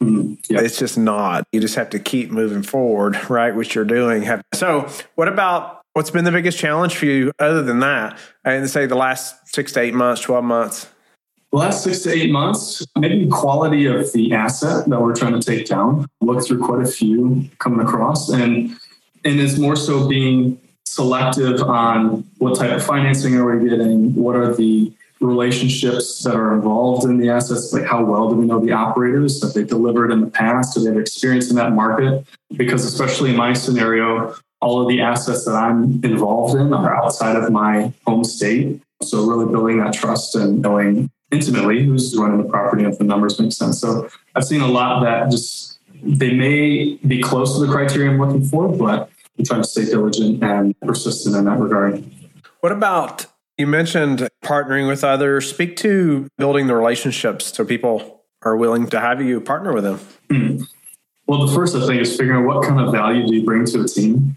Mm-hmm. 0.02 0.34
Yep. 0.50 0.64
It's 0.64 0.78
just 0.78 0.98
not. 0.98 1.48
You 1.52 1.62
just 1.62 1.76
have 1.76 1.90
to 1.92 2.00
keep 2.00 2.32
moving 2.32 2.64
forward, 2.64 3.30
right? 3.30 3.56
Which 3.56 3.76
you're 3.76 3.86
doing. 3.86 4.28
So, 4.54 4.90
what 5.16 5.28
about 5.28 5.85
What's 5.96 6.12
been 6.12 6.26
the 6.26 6.32
biggest 6.34 6.58
challenge 6.58 6.94
for 6.94 7.06
you 7.06 7.32
other 7.40 7.64
than 7.64 7.80
that? 7.80 8.20
And 8.44 8.70
say 8.70 8.86
the 8.86 8.96
last 8.96 9.48
six 9.48 9.72
to 9.72 9.80
eight 9.80 9.94
months, 9.94 10.20
12 10.24 10.44
months? 10.44 10.90
The 11.54 11.58
last 11.58 11.86
six 11.86 12.00
to 12.00 12.12
eight 12.12 12.34
months, 12.34 12.86
maybe 12.98 13.30
quality 13.30 13.86
of 13.86 14.12
the 14.12 14.34
asset 14.34 14.90
that 14.90 15.02
we're 15.02 15.16
trying 15.16 15.40
to 15.40 15.42
take 15.42 15.68
down. 15.68 16.06
Look 16.20 16.46
through 16.46 16.60
quite 16.60 16.84
a 16.84 16.86
few 16.86 17.50
coming 17.60 17.80
across 17.80 18.28
and 18.28 18.76
and 19.24 19.40
it's 19.40 19.58
more 19.58 19.78
so 19.78 20.06
being 20.06 20.60
selective 20.84 21.62
on 21.62 22.30
what 22.40 22.60
type 22.60 22.72
of 22.72 22.84
financing 22.84 23.38
are 23.38 23.58
we 23.58 23.70
getting, 23.70 24.14
what 24.16 24.36
are 24.36 24.54
the 24.54 24.92
relationships 25.22 26.24
that 26.24 26.36
are 26.36 26.54
involved 26.54 27.06
in 27.06 27.20
the 27.20 27.30
assets, 27.30 27.72
like 27.72 27.86
how 27.86 28.04
well 28.04 28.30
do 28.30 28.36
we 28.36 28.46
know 28.46 28.60
the 28.60 28.74
operators 28.74 29.40
that 29.40 29.54
they 29.54 29.64
delivered 29.64 30.12
in 30.12 30.20
the 30.20 30.28
past, 30.28 30.76
do 30.76 30.84
they 30.84 30.90
have 30.90 31.00
experience 31.00 31.50
in 31.50 31.56
that 31.56 31.72
market? 31.72 32.28
Because 32.58 32.84
especially 32.84 33.30
in 33.30 33.38
my 33.38 33.54
scenario, 33.54 34.36
all 34.62 34.82
of 34.82 34.88
the 34.88 35.02
assets 35.02 35.46
that 35.46 35.54
I'm 35.54 36.04
involved 36.04 36.56
in 36.60 36.74
are 36.74 36.96
outside 36.96 37.36
of 37.36 37.52
my 37.52 37.94
home 38.06 38.24
state. 38.24 38.82
So 39.04 39.26
really 39.26 39.52
building 39.52 39.84
that 39.84 39.94
trust 39.94 40.36
and 40.36 40.62
knowing 40.62 41.12
intimately 41.32 41.84
who's 41.84 42.16
running 42.18 42.42
the 42.42 42.50
property 42.50 42.84
and 42.84 42.94
if 42.94 43.00
the 43.00 43.06
numbers 43.06 43.40
make 43.40 43.52
sense. 43.52 43.80
So 43.80 44.10
I've 44.36 44.46
seen 44.46 44.62
a 44.62 44.68
lot 44.68 45.04
that 45.04 45.30
just 45.30 45.80
they 46.02 46.34
may 46.34 46.96
be 47.08 47.22
close 47.22 47.56
to 47.56 47.66
the 47.66 47.72
criteria 47.72 48.12
I'm 48.12 48.20
looking 48.20 48.46
for, 48.46 48.70
but 48.70 49.10
I'm 49.38 49.46
trying 49.46 49.62
to 49.62 49.68
stay 49.68 49.86
diligent 49.86 50.44
and 50.44 50.80
persistent 50.82 51.36
in 51.36 51.46
that 51.46 51.60
regard. 51.60 52.04
What 52.62 52.72
about 52.72 53.26
you 53.58 53.68
mentioned 53.68 54.30
partnering 54.44 54.88
with 54.88 55.04
others? 55.04 55.50
Speak 55.50 55.76
to 55.78 56.28
building 56.38 56.68
the 56.68 56.76
relationships 56.76 57.56
so 57.56 57.66
people 57.66 58.24
are 58.44 58.56
willing 58.56 58.88
to 58.88 59.00
have 59.00 59.22
you 59.22 59.42
partner 59.42 59.74
with 59.74 59.84
them. 59.84 60.00
Mm-hmm. 60.30 60.64
Well, 61.28 61.46
the 61.46 61.54
first 61.54 61.74
thing 61.74 62.00
is 62.00 62.16
figuring 62.16 62.42
out 62.42 62.48
what 62.48 62.68
kind 62.68 62.80
of 62.80 62.92
value 62.92 63.26
do 63.26 63.34
you 63.36 63.44
bring 63.44 63.66
to 63.66 63.82
a 63.82 63.88
team? 63.88 64.36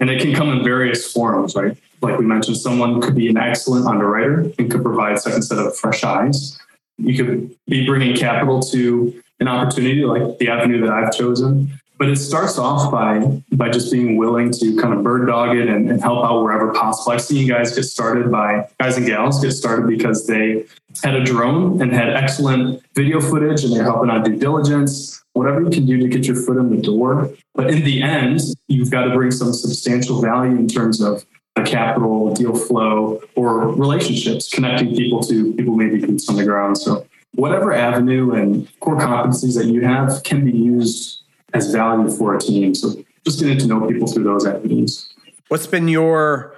And 0.00 0.10
it 0.10 0.20
can 0.20 0.34
come 0.34 0.50
in 0.50 0.62
various 0.62 1.10
forms, 1.10 1.54
right? 1.54 1.76
Like 2.02 2.18
we 2.18 2.26
mentioned, 2.26 2.58
someone 2.58 3.00
could 3.00 3.14
be 3.14 3.28
an 3.28 3.38
excellent 3.38 3.86
underwriter 3.86 4.50
and 4.58 4.70
could 4.70 4.82
provide 4.82 5.18
second 5.18 5.42
set 5.42 5.58
of 5.58 5.76
fresh 5.76 6.04
eyes. 6.04 6.58
You 6.98 7.16
could 7.16 7.56
be 7.66 7.86
bringing 7.86 8.14
capital 8.14 8.60
to 8.64 9.22
an 9.40 9.48
opportunity 9.48 10.04
like 10.04 10.38
the 10.38 10.48
avenue 10.48 10.80
that 10.82 10.90
I've 10.90 11.12
chosen. 11.12 11.70
But 11.98 12.10
it 12.10 12.16
starts 12.16 12.58
off 12.58 12.92
by 12.92 13.42
by 13.52 13.70
just 13.70 13.90
being 13.90 14.18
willing 14.18 14.52
to 14.52 14.76
kind 14.76 14.92
of 14.92 15.02
bird 15.02 15.26
dog 15.28 15.56
it 15.56 15.66
and, 15.66 15.90
and 15.90 15.98
help 16.02 16.26
out 16.26 16.42
wherever 16.42 16.70
possible. 16.74 17.12
I've 17.12 17.22
seen 17.22 17.48
guys 17.48 17.74
get 17.74 17.84
started 17.84 18.30
by 18.30 18.68
guys 18.78 18.98
and 18.98 19.06
gals 19.06 19.42
get 19.42 19.52
started 19.52 19.86
because 19.86 20.26
they 20.26 20.66
had 21.02 21.14
a 21.14 21.24
drone 21.24 21.80
and 21.80 21.90
had 21.92 22.10
excellent 22.10 22.82
video 22.94 23.18
footage 23.18 23.64
and 23.64 23.72
they're 23.72 23.84
helping 23.84 24.10
on 24.10 24.22
due 24.24 24.36
diligence 24.36 25.22
whatever 25.36 25.60
you 25.60 25.70
can 25.70 25.84
do 25.84 25.98
to 25.98 26.08
get 26.08 26.26
your 26.26 26.36
foot 26.36 26.56
in 26.56 26.74
the 26.74 26.80
door. 26.80 27.30
But 27.54 27.70
in 27.70 27.84
the 27.84 28.02
end, 28.02 28.40
you've 28.68 28.90
got 28.90 29.04
to 29.04 29.14
bring 29.14 29.30
some 29.30 29.52
substantial 29.52 30.22
value 30.22 30.56
in 30.56 30.66
terms 30.66 31.02
of 31.02 31.26
a 31.56 31.62
capital, 31.62 32.34
deal 32.34 32.54
flow, 32.54 33.20
or 33.34 33.68
relationships, 33.68 34.50
connecting 34.50 34.96
people 34.96 35.22
to 35.24 35.52
people 35.54 35.76
maybe 35.76 36.04
boots 36.04 36.28
on 36.28 36.36
the 36.36 36.44
ground. 36.44 36.78
So 36.78 37.06
whatever 37.34 37.72
avenue 37.72 38.32
and 38.32 38.68
core 38.80 38.98
competencies 38.98 39.56
that 39.56 39.66
you 39.66 39.82
have 39.82 40.22
can 40.22 40.44
be 40.44 40.56
used 40.56 41.22
as 41.52 41.70
value 41.70 42.10
for 42.10 42.34
a 42.34 42.40
team. 42.40 42.74
So 42.74 42.94
just 43.24 43.38
getting 43.38 43.58
to 43.58 43.66
know 43.66 43.86
people 43.86 44.06
through 44.06 44.24
those 44.24 44.46
avenues. 44.46 45.12
What's 45.48 45.66
been 45.66 45.88
your 45.88 46.54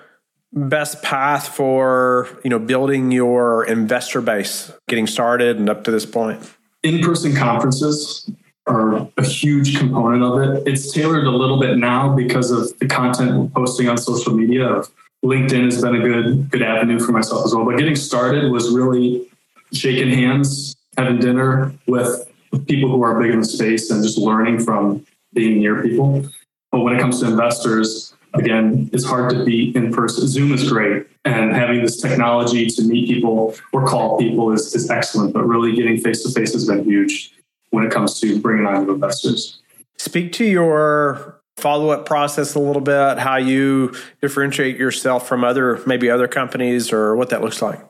best 0.53 1.03
path 1.03 1.49
for 1.49 2.29
you 2.45 2.51
know 2.51 2.59
building 2.61 3.11
your 3.11 3.65
investor 3.65 4.21
base, 4.21 4.73
getting 4.89 5.09
started 5.09 5.59
and 5.59 5.69
up 5.69 5.85
to 5.85 5.91
this 5.91 6.07
point? 6.07 6.41
In-person 6.85 7.35
conferences 7.35 8.31
are 8.69 9.09
a 9.17 9.25
huge 9.25 9.79
component 9.79 10.23
of 10.23 10.41
it. 10.41 10.69
It's 10.69 10.93
tailored 10.93 11.25
a 11.25 11.31
little 11.31 11.59
bit 11.59 11.79
now 11.79 12.15
because 12.15 12.51
of 12.51 12.79
the 12.79 12.87
content 12.87 13.37
we're 13.37 13.49
posting 13.49 13.89
on 13.89 13.97
social 13.97 14.35
media. 14.35 14.83
LinkedIn 15.25 15.65
has 15.65 15.83
been 15.83 15.97
a 15.97 16.01
good 16.01 16.51
good 16.51 16.63
avenue 16.63 17.01
for 17.01 17.13
myself 17.13 17.45
as 17.45 17.55
well. 17.55 17.65
But 17.65 17.79
getting 17.79 17.97
started 17.97 18.53
was 18.53 18.71
really 18.71 19.27
shaking 19.73 20.11
hands, 20.11 20.77
having 20.97 21.19
dinner 21.19 21.73
with 21.87 22.31
people 22.67 22.91
who 22.91 23.03
are 23.03 23.21
big 23.21 23.33
in 23.33 23.41
the 23.41 23.47
space, 23.47 23.91
and 23.91 24.03
just 24.03 24.19
learning 24.19 24.61
from 24.61 25.05
being 25.33 25.59
near 25.59 25.83
people. 25.83 26.27
But 26.71 26.81
when 26.81 26.95
it 26.95 27.01
comes 27.01 27.21
to 27.21 27.27
investors, 27.27 28.15
again, 28.35 28.91
it's 28.93 29.05
hard 29.05 29.31
to 29.31 29.45
be 29.45 29.75
in 29.77 29.93
person. 29.93 30.29
Zoom 30.29 30.53
is 30.53 30.71
great, 30.71 31.07
and 31.25 31.53
having 31.53 31.83
this 31.83 32.01
technology 32.01 32.67
to 32.67 32.83
meet 32.83 33.09
people 33.09 33.57
or 33.73 33.87
call 33.87 34.19
people 34.19 34.53
is, 34.53 34.75
is 34.75 34.89
excellent. 34.89 35.33
But 35.33 35.47
really, 35.47 35.75
getting 35.75 35.99
face 35.99 36.23
to 36.23 36.31
face 36.31 36.53
has 36.53 36.67
been 36.67 36.85
huge 36.85 37.33
when 37.71 37.85
it 37.85 37.93
comes 37.93 38.19
to 38.21 38.41
bringing 38.41 38.67
on 38.67 38.87
new 38.87 38.95
investors. 38.95 39.61
Speak 39.97 40.33
to 40.33 40.45
your 40.45 41.41
follow 41.57 41.91
up 41.91 42.07
process 42.07 42.55
a 42.55 42.59
little 42.61 42.81
bit, 42.81 43.19
how 43.19 43.37
you 43.37 43.93
differentiate 44.23 44.77
yourself 44.77 45.27
from 45.27 45.43
other, 45.43 45.83
maybe 45.87 46.09
other 46.09 46.29
companies, 46.29 46.93
or 46.93 47.17
what 47.17 47.31
that 47.31 47.43
looks 47.43 47.61
like. 47.61 47.81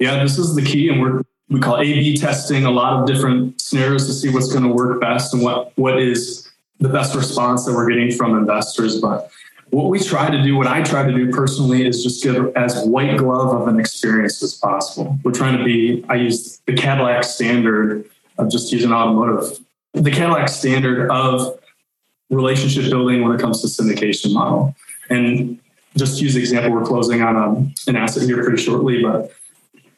Yeah, 0.00 0.20
this 0.22 0.38
is 0.38 0.56
the 0.56 0.62
key. 0.62 0.88
And 0.88 1.00
we're, 1.00 1.22
we 1.48 1.60
call 1.60 1.78
A 1.78 1.84
B 1.84 2.16
testing 2.16 2.64
a 2.64 2.70
lot 2.70 2.94
of 3.00 3.06
different 3.06 3.60
scenarios 3.60 4.06
to 4.06 4.12
see 4.12 4.28
what's 4.30 4.52
going 4.52 4.64
to 4.64 4.72
work 4.72 5.00
best 5.00 5.34
and 5.34 5.42
what, 5.42 5.72
what 5.78 6.00
is 6.00 6.50
the 6.80 6.88
best 6.88 7.14
response 7.14 7.64
that 7.66 7.74
we're 7.74 7.88
getting 7.88 8.10
from 8.10 8.36
investors. 8.36 9.00
But 9.00 9.30
what 9.70 9.88
we 9.88 10.00
try 10.00 10.28
to 10.28 10.42
do, 10.42 10.56
what 10.56 10.66
I 10.66 10.82
try 10.82 11.06
to 11.06 11.12
do 11.12 11.30
personally, 11.30 11.86
is 11.86 12.02
just 12.02 12.24
get 12.24 12.34
as 12.56 12.84
white 12.84 13.18
glove 13.18 13.54
of 13.62 13.68
an 13.68 13.78
experience 13.78 14.42
as 14.42 14.54
possible. 14.54 15.16
We're 15.22 15.30
trying 15.30 15.56
to 15.56 15.64
be, 15.64 16.04
I 16.08 16.16
use 16.16 16.60
the 16.66 16.74
Cadillac 16.74 17.22
standard 17.22 18.10
of 18.38 18.50
just 18.50 18.72
using 18.72 18.92
automotive. 18.92 19.58
The 19.94 20.10
Cadillac 20.10 20.48
standard 20.48 21.10
of 21.10 21.58
relationship 22.30 22.90
building 22.90 23.22
when 23.22 23.32
it 23.32 23.40
comes 23.40 23.60
to 23.60 23.66
syndication 23.66 24.32
model. 24.32 24.74
And 25.10 25.58
just 25.96 26.20
use 26.20 26.34
the 26.34 26.40
example, 26.40 26.72
we're 26.72 26.84
closing 26.84 27.22
on 27.22 27.36
a, 27.36 27.48
um, 27.48 27.74
an 27.86 27.96
asset 27.96 28.22
here 28.22 28.42
pretty 28.42 28.62
shortly, 28.62 29.02
but 29.02 29.30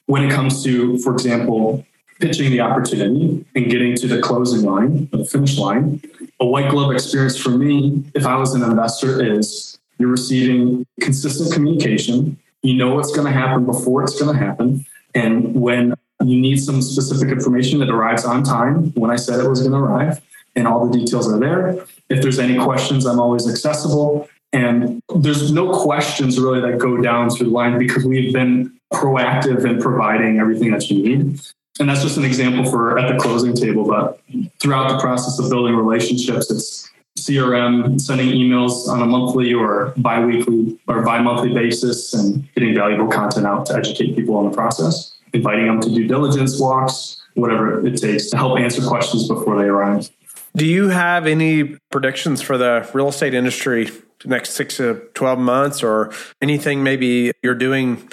when 0.06 0.24
it 0.24 0.32
comes 0.32 0.62
to, 0.64 0.98
for 0.98 1.12
example, 1.12 1.86
pitching 2.20 2.50
the 2.50 2.60
opportunity 2.60 3.44
and 3.54 3.70
getting 3.70 3.94
to 3.96 4.06
the 4.06 4.20
closing 4.20 4.62
line, 4.68 5.08
the 5.12 5.24
finish 5.24 5.56
line, 5.58 6.02
a 6.40 6.46
white 6.46 6.70
glove 6.70 6.92
experience 6.92 7.36
for 7.36 7.50
me, 7.50 8.04
if 8.14 8.26
I 8.26 8.36
was 8.36 8.54
an 8.54 8.62
investor, 8.62 9.22
is 9.24 9.78
you're 9.98 10.10
receiving 10.10 10.86
consistent 11.00 11.52
communication. 11.52 12.36
You 12.62 12.74
know 12.74 12.94
what's 12.94 13.12
going 13.14 13.26
to 13.26 13.32
happen 13.32 13.64
before 13.64 14.02
it's 14.02 14.20
going 14.20 14.36
to 14.36 14.44
happen. 14.44 14.84
And 15.14 15.54
when 15.54 15.93
you 16.22 16.40
need 16.40 16.56
some 16.56 16.80
specific 16.80 17.30
information 17.30 17.78
that 17.80 17.90
arrives 17.90 18.24
on 18.24 18.42
time 18.42 18.92
when 18.92 19.10
I 19.10 19.16
said 19.16 19.40
it 19.40 19.48
was 19.48 19.60
going 19.60 19.72
to 19.72 19.78
arrive, 19.78 20.20
and 20.54 20.66
all 20.66 20.86
the 20.86 20.98
details 20.98 21.32
are 21.32 21.38
there. 21.38 21.84
If 22.08 22.22
there's 22.22 22.38
any 22.38 22.58
questions, 22.58 23.06
I'm 23.06 23.18
always 23.18 23.48
accessible. 23.48 24.28
And 24.52 25.02
there's 25.16 25.50
no 25.50 25.82
questions 25.82 26.38
really 26.38 26.60
that 26.60 26.78
go 26.78 26.98
down 26.98 27.28
through 27.30 27.46
the 27.46 27.52
line 27.52 27.76
because 27.76 28.04
we've 28.04 28.32
been 28.32 28.72
proactive 28.92 29.68
in 29.68 29.80
providing 29.80 30.38
everything 30.38 30.70
that 30.70 30.88
you 30.88 31.02
need. 31.02 31.40
And 31.80 31.88
that's 31.88 32.02
just 32.02 32.18
an 32.18 32.24
example 32.24 32.64
for 32.70 32.96
at 32.96 33.12
the 33.12 33.18
closing 33.18 33.54
table. 33.54 33.84
But 33.84 34.20
throughout 34.60 34.92
the 34.92 34.98
process 34.98 35.40
of 35.40 35.50
building 35.50 35.74
relationships, 35.74 36.52
it's 36.52 36.88
CRM, 37.18 38.00
sending 38.00 38.28
emails 38.28 38.86
on 38.86 39.02
a 39.02 39.06
monthly 39.06 39.52
or 39.52 39.92
biweekly 39.96 40.78
or 40.86 41.02
bi-monthly 41.02 41.52
basis 41.52 42.14
and 42.14 42.46
getting 42.54 42.74
valuable 42.74 43.08
content 43.08 43.46
out 43.46 43.66
to 43.66 43.74
educate 43.74 44.14
people 44.14 44.36
on 44.36 44.48
the 44.48 44.56
process 44.56 45.13
inviting 45.34 45.66
them 45.66 45.80
to 45.80 45.90
due 45.90 46.06
diligence 46.06 46.58
walks, 46.58 47.20
whatever 47.34 47.86
it 47.86 47.98
takes 47.98 48.30
to 48.30 48.36
help 48.36 48.58
answer 48.58 48.80
questions 48.82 49.28
before 49.28 49.58
they 49.58 49.64
arrive. 49.64 50.08
Do 50.56 50.64
you 50.64 50.88
have 50.88 51.26
any 51.26 51.76
predictions 51.90 52.40
for 52.40 52.56
the 52.56 52.88
real 52.94 53.08
estate 53.08 53.34
industry 53.34 53.90
the 54.20 54.28
next 54.28 54.50
six 54.50 54.76
to 54.78 55.02
12 55.14 55.38
months 55.38 55.82
or 55.82 56.12
anything 56.40 56.82
maybe 56.82 57.32
you're 57.42 57.56
doing 57.56 58.08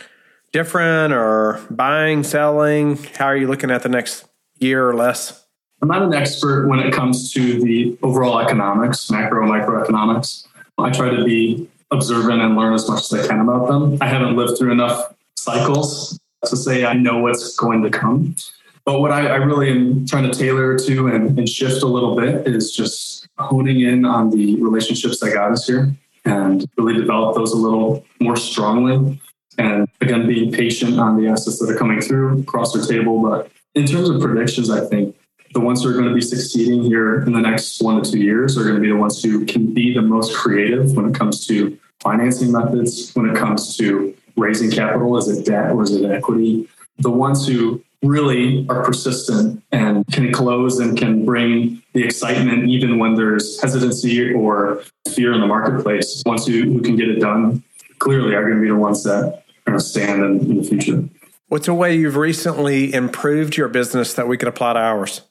different 0.52 1.14
or 1.14 1.64
buying, 1.70 2.24
selling? 2.24 2.98
How 3.16 3.28
are 3.28 3.38
you 3.38 3.48
looking 3.48 3.70
at 3.70 3.84
the 3.84 3.90
next 3.90 4.26
year 4.58 4.90
or 4.90 4.96
less? 4.96 5.46
I'm 5.84 5.88
not 5.88 6.02
an 6.02 6.14
expert 6.14 6.68
when 6.68 6.80
it 6.80 6.94
comes 6.94 7.32
to 7.34 7.62
the 7.62 7.98
overall 8.02 8.40
economics, 8.40 9.10
macro, 9.10 9.48
microeconomics. 9.48 10.48
I 10.78 10.90
try 10.90 11.10
to 11.10 11.24
be 11.24 11.70
observant 11.92 12.42
and 12.42 12.56
learn 12.56 12.74
as 12.74 12.90
much 12.90 13.02
as 13.02 13.14
I 13.14 13.28
can 13.28 13.40
about 13.40 13.68
them. 13.68 13.98
I 14.02 14.08
haven't 14.08 14.36
lived 14.36 14.58
through 14.58 14.72
enough 14.72 15.14
cycles 15.36 16.20
to 16.46 16.58
say 16.58 16.86
I 16.86 16.94
know 16.94 17.20
what's 17.20 17.56
going 17.56 17.82
to 17.84 17.90
come. 17.90 18.36
But 18.84 19.00
what 19.00 19.12
I, 19.12 19.28
I 19.28 19.36
really 19.36 19.70
am 19.70 20.08
trying 20.08 20.30
to 20.30 20.38
tailor 20.38 20.78
to 20.78 21.08
and, 21.08 21.38
and, 21.38 21.48
shift 21.48 21.84
a 21.84 21.88
little 21.88 22.16
bit 22.16 22.48
is 22.48 22.76
just 22.76 23.28
honing 23.38 23.82
in 23.82 24.06
on 24.06 24.32
the 24.32 24.56
relationships 24.62 25.20
that 25.20 25.34
got 25.34 25.52
us 25.52 25.68
here 25.68 25.96
and 26.26 26.66
really 26.78 26.96
develop 26.96 27.36
those 27.36 27.54
a 27.54 27.58
little 27.58 28.04
more 28.20 28.36
strongly. 28.36 29.20
And 29.60 29.88
again, 30.02 30.28
being 30.28 30.52
patient 30.52 31.00
on 31.00 31.22
the 31.22 31.28
assets 31.28 31.60
that 31.60 31.70
are 31.70 31.78
coming 31.78 32.02
through 32.02 32.40
across 32.42 32.76
our 32.76 32.84
table. 32.84 33.22
But 33.22 33.52
in 33.76 33.86
terms 33.86 34.10
of 34.10 34.20
predictions, 34.20 34.72
I 34.72 34.86
think 34.88 35.16
the 35.54 35.60
ones 35.60 35.84
who 35.84 35.90
are 35.90 35.94
going 35.94 36.08
to 36.08 36.16
be 36.16 36.22
succeeding 36.22 36.82
here 36.82 37.22
in 37.24 37.34
the 37.34 37.42
next 37.42 37.82
one 37.82 38.02
to 38.02 38.12
two 38.12 38.20
years 38.20 38.58
are 38.58 38.64
going 38.64 38.76
to 38.76 38.82
be 38.82 38.90
the 38.90 38.96
ones 38.96 39.22
who 39.22 39.46
can 39.46 39.74
be 39.74 39.94
the 39.94 40.02
most 40.02 40.36
creative 40.36 40.96
when 40.96 41.06
it 41.06 41.14
comes 41.14 41.46
to 41.48 41.78
financing 42.00 42.52
methods, 42.52 43.14
when 43.14 43.30
it 43.30 43.36
comes 43.36 43.78
to 43.78 44.16
raising 44.36 44.72
capital? 44.72 45.18
Is 45.18 45.28
it 45.28 45.46
debt 45.46 45.72
or 45.72 45.84
is 45.84 45.96
it 45.96 46.10
equity? 46.10 46.68
The 47.00 47.12
ones 47.12 47.48
who 47.48 47.84
really 48.04 48.66
are 48.70 48.84
persistent 48.84 49.64
and 49.72 50.06
can 50.08 50.32
close 50.32 50.80
and 50.80 50.98
can 50.98 51.26
bring 51.26 51.82
the 51.94 52.04
excitement 52.04 52.68
even 52.68 52.98
when 52.98 53.16
there's 53.16 53.62
hesitancy 53.62 54.34
or 54.34 54.84
fear 55.14 55.34
in 55.34 55.42
the 55.42 55.48
marketplace. 55.48 56.24
Ones 56.26 56.48
who, 56.48 56.64
who 56.64 56.82
can 56.82 56.96
get 56.96 57.10
it 57.10 57.20
done 57.20 57.64
clearly 58.00 58.34
are 58.34 58.42
going 58.42 58.56
to 58.56 58.62
be 58.62 58.70
the 58.70 58.76
ones 58.76 59.04
that 59.04 59.24
are 59.24 59.44
going 59.66 59.78
to 59.78 59.84
stand 59.84 60.24
in, 60.24 60.40
in 60.52 60.58
the 60.58 60.64
future. 60.64 61.08
What's 61.48 61.68
a 61.68 61.74
way 61.74 61.96
you've 61.96 62.16
recently 62.16 62.94
improved 62.94 63.58
your 63.58 63.68
business 63.68 64.14
that 64.14 64.28
we 64.28 64.38
could 64.38 64.48
apply 64.48 64.74
to 64.74 64.80
ours? 64.80 65.22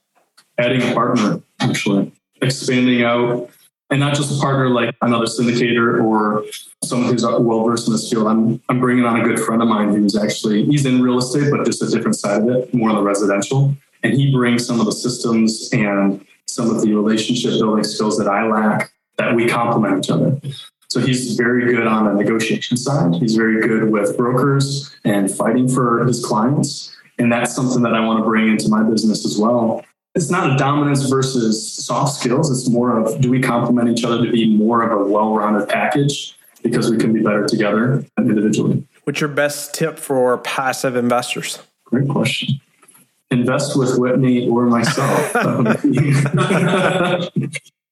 Adding 0.59 0.83
a 0.83 0.95
partner, 0.95 1.41
actually. 1.61 2.13
Expanding 2.43 3.03
out 3.03 3.51
and 3.91 3.99
not 3.99 4.15
just 4.15 4.37
a 4.37 4.41
partner 4.41 4.69
like 4.69 4.95
another 5.03 5.27
syndicator 5.27 6.03
or 6.03 6.45
someone 6.83 7.11
who's 7.11 7.25
well 7.25 7.65
versed 7.65 7.89
in 7.89 7.93
this 7.93 8.09
field. 8.11 8.27
I'm 8.27 8.63
I'm 8.69 8.81
bringing 8.81 9.05
on 9.05 9.21
a 9.21 9.25
good 9.25 9.41
friend 9.41 9.61
of 9.63 9.69
mine 9.69 9.91
who's 9.91 10.17
actually 10.17 10.65
he's 10.67 10.87
in 10.87 11.03
real 11.03 11.19
estate, 11.19 11.51
but 11.51 11.65
just 11.67 11.83
a 11.83 11.89
different 11.89 12.17
side 12.17 12.43
of 12.43 12.49
it, 12.49 12.73
more 12.73 12.91
on 12.91 12.97
the 12.97 13.03
residential. 13.03 13.75
And 14.03 14.15
he 14.15 14.33
brings 14.33 14.67
some 14.67 14.81
of 14.81 14.87
the 14.87 14.93
systems 14.93 15.69
and 15.73 16.25
some 16.47 16.75
of 16.75 16.83
the 16.83 16.95
relationship 16.95 17.53
building 17.53 17.85
skills 17.85 18.17
that 18.19 18.29
I 18.29 18.47
lack 18.47 18.93
that 19.19 19.35
we 19.35 19.47
complement 19.47 20.05
each 20.05 20.11
other. 20.11 20.41
So 20.89 21.01
he's 21.01 21.37
very 21.37 21.73
good 21.73 21.87
on 21.87 22.05
the 22.05 22.15
negotiation 22.15 22.77
side. 22.77 23.15
He's 23.15 23.37
very 23.37 23.61
good 23.61 23.91
with 23.91 24.17
brokers 24.17 24.97
and 25.05 25.31
fighting 25.31 25.69
for 25.69 26.05
his 26.05 26.25
clients. 26.25 26.97
And 27.19 27.31
that's 27.31 27.55
something 27.55 27.83
that 27.83 27.95
I 27.95 28.05
want 28.05 28.19
to 28.21 28.25
bring 28.25 28.49
into 28.49 28.69
my 28.69 28.83
business 28.83 29.25
as 29.25 29.39
well 29.39 29.85
it's 30.15 30.31
not 30.31 30.53
a 30.53 30.57
dominance 30.57 31.09
versus 31.09 31.73
soft 31.73 32.15
skills. 32.15 32.51
It's 32.51 32.69
more 32.69 32.99
of 32.99 33.21
do 33.21 33.31
we 33.31 33.41
complement 33.41 33.89
each 33.89 34.05
other 34.05 34.25
to 34.25 34.31
be 34.31 34.57
more 34.57 34.83
of 34.83 35.01
a 35.01 35.05
well 35.05 35.35
rounded 35.35 35.69
package 35.69 36.37
because 36.63 36.91
we 36.91 36.99
can 36.99 37.13
be 37.13 37.21
better 37.21 37.47
together 37.47 38.05
and 38.17 38.29
individually. 38.29 38.87
What's 39.05 39.21
your 39.21 39.29
best 39.29 39.75
tip 39.75 39.99
for 39.99 40.37
passive 40.39 40.97
investors? 40.97 41.59
Great 41.85 42.09
question. 42.09 42.61
Invest 43.31 43.79
with 43.79 43.97
Whitney 43.99 44.49
or 44.49 44.67
myself. 44.67 45.37
Um, 45.41 45.67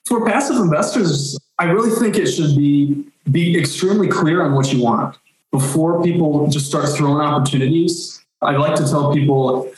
for 0.04 0.24
passive 0.24 0.56
investors, 0.56 1.38
I 1.58 1.64
really 1.64 1.90
think 1.90 2.16
it 2.16 2.26
should 2.26 2.56
be 2.56 3.04
be 3.30 3.58
extremely 3.58 4.08
clear 4.08 4.42
on 4.42 4.54
what 4.54 4.72
you 4.72 4.82
want 4.82 5.16
before 5.52 6.02
people 6.02 6.46
just 6.48 6.66
start 6.66 6.88
throwing 6.88 7.20
opportunities. 7.20 8.24
I 8.40 8.56
like 8.56 8.74
to 8.76 8.88
tell 8.88 9.12
people 9.12 9.70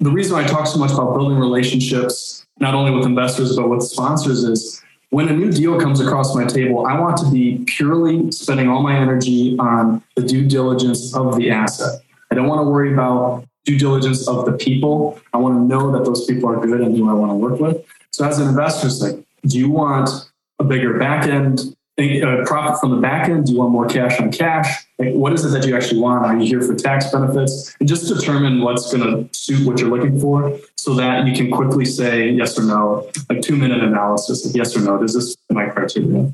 the 0.00 0.10
reason 0.10 0.36
I 0.36 0.46
talk 0.46 0.66
so 0.66 0.78
much 0.78 0.92
about 0.92 1.14
building 1.14 1.38
relationships, 1.38 2.46
not 2.60 2.74
only 2.74 2.90
with 2.90 3.04
investors, 3.04 3.56
but 3.56 3.68
with 3.68 3.82
sponsors, 3.82 4.44
is 4.44 4.82
when 5.10 5.28
a 5.28 5.32
new 5.32 5.50
deal 5.50 5.80
comes 5.80 6.00
across 6.00 6.34
my 6.34 6.44
table, 6.44 6.86
I 6.86 6.98
want 7.00 7.16
to 7.18 7.30
be 7.30 7.64
purely 7.66 8.30
spending 8.30 8.68
all 8.68 8.82
my 8.82 8.96
energy 8.96 9.56
on 9.58 10.02
the 10.16 10.22
due 10.22 10.46
diligence 10.46 11.14
of 11.14 11.36
the 11.36 11.50
asset. 11.50 12.02
I 12.30 12.34
don't 12.34 12.46
want 12.46 12.60
to 12.60 12.70
worry 12.70 12.92
about 12.92 13.44
due 13.64 13.78
diligence 13.78 14.28
of 14.28 14.44
the 14.44 14.52
people. 14.52 15.18
I 15.32 15.38
want 15.38 15.56
to 15.56 15.60
know 15.60 15.90
that 15.92 16.04
those 16.04 16.26
people 16.26 16.50
are 16.50 16.60
good 16.60 16.80
and 16.80 16.96
who 16.96 17.08
I 17.10 17.14
want 17.14 17.30
to 17.30 17.36
work 17.36 17.58
with. 17.58 17.84
So 18.10 18.26
as 18.26 18.38
an 18.38 18.48
investor, 18.48 18.86
it's 18.86 19.00
like, 19.00 19.24
do 19.46 19.58
you 19.58 19.70
want 19.70 20.10
a 20.58 20.64
bigger 20.64 20.98
back 20.98 21.26
end 21.26 21.76
uh, 21.98 22.44
profit 22.44 22.80
from 22.80 22.90
the 22.90 22.96
back 22.96 23.28
end? 23.28 23.46
Do 23.46 23.52
you 23.52 23.58
want 23.58 23.72
more 23.72 23.86
cash 23.86 24.20
on 24.20 24.30
cash? 24.30 24.86
Like, 24.98 25.14
what 25.14 25.32
is 25.32 25.44
it 25.44 25.48
that 25.50 25.66
you 25.66 25.76
actually 25.76 26.00
want? 26.00 26.24
Are 26.24 26.36
you 26.36 26.46
here 26.46 26.62
for 26.62 26.74
tax 26.74 27.10
benefits? 27.10 27.74
And 27.80 27.88
just 27.88 28.12
determine 28.12 28.62
what's 28.62 28.92
going 28.92 29.28
to 29.28 29.38
suit 29.38 29.66
what 29.66 29.80
you're 29.80 29.90
looking 29.90 30.18
for 30.20 30.58
so 30.76 30.94
that 30.94 31.26
you 31.26 31.34
can 31.34 31.50
quickly 31.50 31.84
say 31.84 32.30
yes 32.30 32.58
or 32.58 32.62
no, 32.62 33.10
like 33.28 33.42
two 33.42 33.56
minute 33.56 33.82
analysis, 33.82 34.46
like 34.46 34.54
yes 34.54 34.76
or 34.76 34.80
no, 34.80 34.98
does 34.98 35.14
this 35.14 35.36
fit 35.48 35.54
my 35.54 35.66
criteria? 35.66 36.32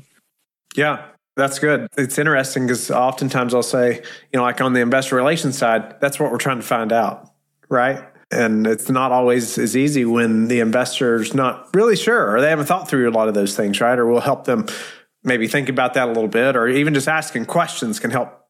Yeah, 0.75 1.05
that's 1.35 1.59
good. 1.59 1.87
It's 1.97 2.17
interesting 2.17 2.67
because 2.67 2.91
oftentimes 2.91 3.53
I'll 3.53 3.63
say, 3.63 3.95
you 4.31 4.37
know, 4.37 4.43
like 4.43 4.61
on 4.61 4.73
the 4.73 4.81
investor 4.81 5.15
relations 5.15 5.57
side, 5.57 5.99
that's 5.99 6.19
what 6.19 6.31
we're 6.31 6.37
trying 6.37 6.59
to 6.59 6.65
find 6.65 6.91
out, 6.91 7.31
right? 7.69 8.03
And 8.31 8.67
it's 8.67 8.89
not 8.89 9.11
always 9.11 9.57
as 9.57 9.77
easy 9.77 10.05
when 10.05 10.47
the 10.47 10.59
investor's 10.59 11.33
not 11.33 11.69
really 11.73 11.95
sure 11.95 12.35
or 12.35 12.41
they 12.41 12.49
haven't 12.49 12.65
thought 12.65 12.87
through 12.87 13.09
a 13.09 13.11
lot 13.11 13.27
of 13.27 13.33
those 13.33 13.55
things, 13.55 13.79
right? 13.79 13.97
Or 13.97 14.05
we'll 14.05 14.21
help 14.21 14.45
them 14.45 14.67
maybe 15.25 15.47
think 15.47 15.67
about 15.67 15.95
that 15.95 16.07
a 16.07 16.11
little 16.11 16.29
bit, 16.29 16.55
or 16.55 16.67
even 16.67 16.93
just 16.93 17.07
asking 17.07 17.45
questions 17.45 17.99
can 17.99 18.11
help 18.11 18.45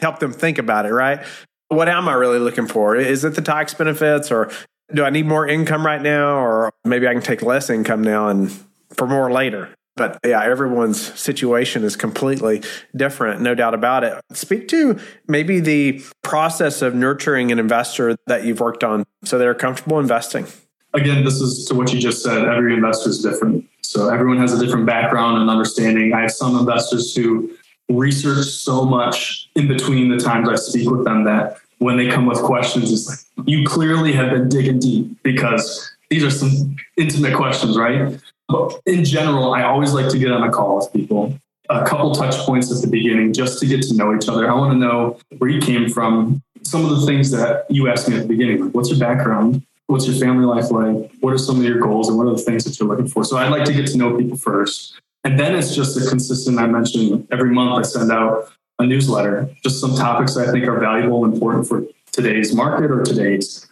help 0.00 0.20
them 0.20 0.32
think 0.32 0.58
about 0.58 0.86
it, 0.86 0.92
right? 0.92 1.24
What 1.68 1.88
am 1.88 2.08
I 2.08 2.14
really 2.14 2.38
looking 2.38 2.66
for? 2.66 2.94
Is 2.94 3.24
it 3.24 3.34
the 3.34 3.42
tax 3.42 3.74
benefits 3.74 4.30
or 4.30 4.50
do 4.94 5.04
I 5.04 5.10
need 5.10 5.26
more 5.26 5.46
income 5.46 5.84
right 5.84 6.00
now? 6.00 6.36
Or 6.36 6.72
maybe 6.84 7.08
I 7.08 7.12
can 7.12 7.22
take 7.22 7.42
less 7.42 7.68
income 7.68 8.02
now 8.02 8.28
and 8.28 8.50
for 8.94 9.06
more 9.06 9.30
later. 9.30 9.74
But 9.96 10.20
yeah, 10.24 10.42
everyone's 10.44 11.00
situation 11.18 11.82
is 11.82 11.96
completely 11.96 12.62
different, 12.94 13.40
no 13.40 13.56
doubt 13.56 13.74
about 13.74 14.04
it. 14.04 14.14
Speak 14.32 14.68
to 14.68 14.98
maybe 15.26 15.58
the 15.58 16.02
process 16.22 16.82
of 16.82 16.94
nurturing 16.94 17.50
an 17.50 17.58
investor 17.58 18.16
that 18.28 18.44
you've 18.44 18.60
worked 18.60 18.84
on 18.84 19.04
so 19.24 19.38
they're 19.38 19.54
comfortable 19.54 19.98
investing. 19.98 20.46
Again, 20.94 21.24
this 21.24 21.40
is 21.40 21.66
to 21.66 21.74
what 21.74 21.92
you 21.92 22.00
just 22.00 22.22
said. 22.22 22.44
Every 22.46 22.74
investor 22.74 23.10
is 23.10 23.20
different. 23.20 23.67
So 23.88 24.10
everyone 24.10 24.36
has 24.36 24.52
a 24.52 24.62
different 24.62 24.84
background 24.84 25.38
and 25.40 25.48
understanding. 25.48 26.12
I 26.12 26.20
have 26.20 26.30
some 26.30 26.58
investors 26.58 27.16
who 27.16 27.50
research 27.88 28.44
so 28.44 28.84
much 28.84 29.48
in 29.56 29.66
between 29.66 30.10
the 30.10 30.18
times 30.18 30.46
I 30.46 30.56
speak 30.56 30.90
with 30.90 31.06
them 31.06 31.24
that 31.24 31.56
when 31.78 31.96
they 31.96 32.06
come 32.06 32.26
with 32.26 32.38
questions, 32.42 32.92
it's 32.92 33.08
like, 33.08 33.48
you 33.48 33.64
clearly 33.66 34.12
have 34.12 34.30
been 34.30 34.50
digging 34.50 34.78
deep 34.78 35.16
because 35.22 35.90
these 36.10 36.22
are 36.22 36.30
some 36.30 36.76
intimate 36.98 37.34
questions, 37.34 37.78
right? 37.78 38.20
But 38.50 38.78
in 38.84 39.06
general, 39.06 39.54
I 39.54 39.62
always 39.62 39.94
like 39.94 40.10
to 40.10 40.18
get 40.18 40.32
on 40.32 40.42
a 40.42 40.50
call 40.50 40.76
with 40.76 40.92
people, 40.92 41.38
a 41.70 41.86
couple 41.86 42.14
touch 42.14 42.36
points 42.40 42.70
at 42.70 42.82
the 42.82 42.88
beginning 42.88 43.32
just 43.32 43.58
to 43.60 43.66
get 43.66 43.80
to 43.84 43.94
know 43.96 44.14
each 44.14 44.28
other. 44.28 44.50
I 44.50 44.54
want 44.54 44.74
to 44.74 44.78
know 44.78 45.18
where 45.38 45.48
you 45.48 45.62
came 45.62 45.88
from, 45.88 46.42
some 46.60 46.84
of 46.84 46.90
the 46.90 47.06
things 47.06 47.30
that 47.30 47.64
you 47.70 47.88
asked 47.88 48.06
me 48.06 48.16
at 48.16 48.22
the 48.24 48.28
beginning, 48.28 48.66
like 48.66 48.74
what's 48.74 48.90
your 48.90 48.98
background? 48.98 49.64
What's 49.88 50.06
your 50.06 50.16
family 50.16 50.44
life 50.44 50.70
like? 50.70 51.10
What 51.20 51.32
are 51.32 51.38
some 51.38 51.56
of 51.56 51.64
your 51.64 51.80
goals 51.80 52.08
and 52.08 52.16
what 52.16 52.26
are 52.26 52.32
the 52.32 52.38
things 52.38 52.64
that 52.64 52.78
you're 52.78 52.88
looking 52.88 53.08
for? 53.08 53.24
So 53.24 53.38
I'd 53.38 53.50
like 53.50 53.64
to 53.64 53.72
get 53.72 53.86
to 53.88 53.96
know 53.96 54.16
people 54.16 54.36
first. 54.36 55.00
And 55.24 55.40
then 55.40 55.56
it's 55.56 55.74
just 55.74 55.96
a 55.96 56.08
consistent, 56.08 56.58
I 56.58 56.66
mentioned 56.66 57.26
every 57.32 57.50
month 57.50 57.78
I 57.78 57.88
send 57.88 58.12
out 58.12 58.52
a 58.78 58.86
newsletter, 58.86 59.48
just 59.62 59.80
some 59.80 59.94
topics 59.96 60.36
I 60.36 60.52
think 60.52 60.66
are 60.66 60.78
valuable 60.78 61.24
and 61.24 61.34
important 61.34 61.66
for 61.66 61.84
today's 62.12 62.54
market 62.54 62.90
or 62.90 63.02
today's 63.02 63.66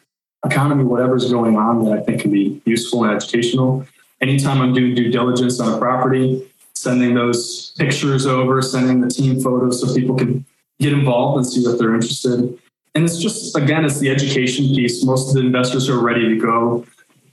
economy, 0.44 0.85
whatever's 0.85 1.30
going 1.30 1.56
on 1.56 1.85
that 1.85 1.92
I 1.92 2.02
think 2.02 2.23
can 2.23 2.30
be 2.30 2.61
useful 2.64 3.04
and 3.04 3.14
educational 3.14 3.87
anytime 4.20 4.61
I'm 4.61 4.73
doing 4.73 4.94
due 4.94 5.11
diligence 5.11 5.61
on 5.61 5.75
a 5.75 5.78
property, 5.78 6.50
sending 6.75 7.14
those 7.14 7.73
pictures 7.73 8.26
over, 8.26 8.62
sending 8.62 9.00
the 9.00 9.08
team 9.08 9.40
photos 9.40 9.80
so 9.80 9.94
people 9.94 10.16
can 10.16 10.44
get 10.80 10.92
involved 10.92 11.38
and 11.38 11.46
see 11.46 11.64
what 11.66 11.78
they're 11.78 11.94
interested. 11.94 12.58
And 12.96 13.04
it's 13.04 13.18
just, 13.18 13.54
again, 13.54 13.84
it's 13.84 13.98
the 13.98 14.08
education 14.08 14.74
piece. 14.74 15.04
Most 15.04 15.28
of 15.28 15.34
the 15.34 15.40
investors 15.40 15.86
who 15.86 15.98
are 15.98 16.02
ready 16.02 16.30
to 16.30 16.40
go 16.40 16.86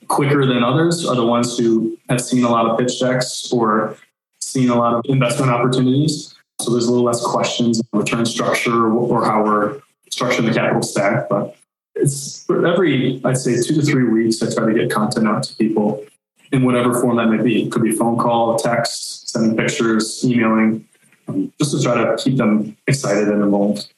quicker 0.09 0.45
than 0.45 0.61
others 0.61 1.05
are 1.07 1.15
the 1.15 1.25
ones 1.25 1.57
who 1.57 1.97
have 2.09 2.19
seen 2.19 2.43
a 2.43 2.49
lot 2.49 2.65
of 2.65 2.77
pitch 2.77 2.99
decks 2.99 3.49
or 3.49 3.95
seen 4.41 4.69
a 4.69 4.75
lot 4.75 4.93
of 4.93 5.05
investment 5.05 5.49
opportunities. 5.49 6.35
So 6.59 6.71
there's 6.71 6.87
a 6.87 6.91
little 6.91 7.05
less 7.05 7.25
questions 7.25 7.81
on 7.93 8.01
return 8.01 8.25
structure 8.25 8.91
or 8.91 9.23
how 9.23 9.41
we're 9.41 9.79
structuring 10.11 10.47
the 10.47 10.53
capital 10.53 10.83
stack. 10.83 11.29
But 11.29 11.55
it's 11.95 12.45
every, 12.49 13.21
I'd 13.23 13.37
say, 13.37 13.55
two 13.55 13.75
to 13.75 13.81
three 13.81 14.03
weeks, 14.03 14.43
I 14.43 14.53
try 14.53 14.65
to 14.65 14.77
get 14.77 14.91
content 14.91 15.29
out 15.29 15.43
to 15.43 15.55
people 15.55 16.03
in 16.51 16.65
whatever 16.65 16.99
form 16.99 17.15
that 17.15 17.27
may 17.27 17.41
be. 17.41 17.63
It 17.63 17.71
could 17.71 17.83
be 17.83 17.93
phone 17.93 18.17
call, 18.17 18.57
text, 18.57 19.29
sending 19.29 19.55
pictures, 19.55 20.25
emailing, 20.25 20.85
um, 21.29 21.53
just 21.57 21.71
to 21.71 21.81
try 21.81 22.03
to 22.03 22.21
keep 22.21 22.35
them 22.35 22.75
excited 22.85 23.29
and 23.29 23.41
involved. 23.41 23.92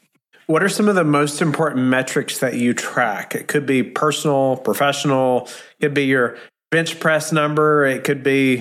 What 0.48 0.62
are 0.62 0.70
some 0.70 0.88
of 0.88 0.96
the 0.96 1.04
most 1.04 1.42
important 1.42 1.88
metrics 1.88 2.40
that 2.40 2.54
you 2.54 2.74
track? 2.74 3.34
It 3.34 3.48
could 3.48 3.66
be 3.66 3.82
personal, 3.82 4.58
professional, 4.58 5.48
it 5.80 5.82
could 5.82 5.94
be 5.96 6.06
your 6.06 6.38
bench 6.70 7.00
press 7.00 7.32
number, 7.32 7.86
it 7.86 8.04
could 8.04 8.22
be 8.22 8.58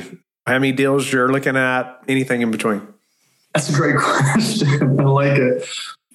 how 0.46 0.54
many 0.54 0.72
deals 0.72 1.12
you're 1.12 1.30
looking 1.30 1.56
at, 1.56 2.02
anything 2.08 2.40
in 2.40 2.50
between. 2.50 2.86
That's 3.54 3.68
a 3.68 3.72
great 3.74 3.96
question. 3.98 4.98
I 4.98 5.04
like 5.04 5.38
it. 5.38 5.68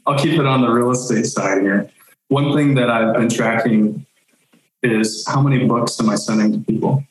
I'll 0.05 0.17
keep 0.17 0.39
it 0.39 0.45
on 0.45 0.61
the 0.61 0.69
real 0.69 0.91
estate 0.91 1.25
side 1.25 1.61
here. 1.61 1.89
One 2.29 2.53
thing 2.55 2.75
that 2.75 2.89
I've 2.89 3.13
been 3.13 3.29
tracking 3.29 4.05
is 4.81 5.25
how 5.27 5.41
many 5.41 5.65
books 5.65 5.99
am 5.99 6.09
I 6.09 6.15
sending 6.15 6.53
to 6.53 6.59
people? 6.59 7.03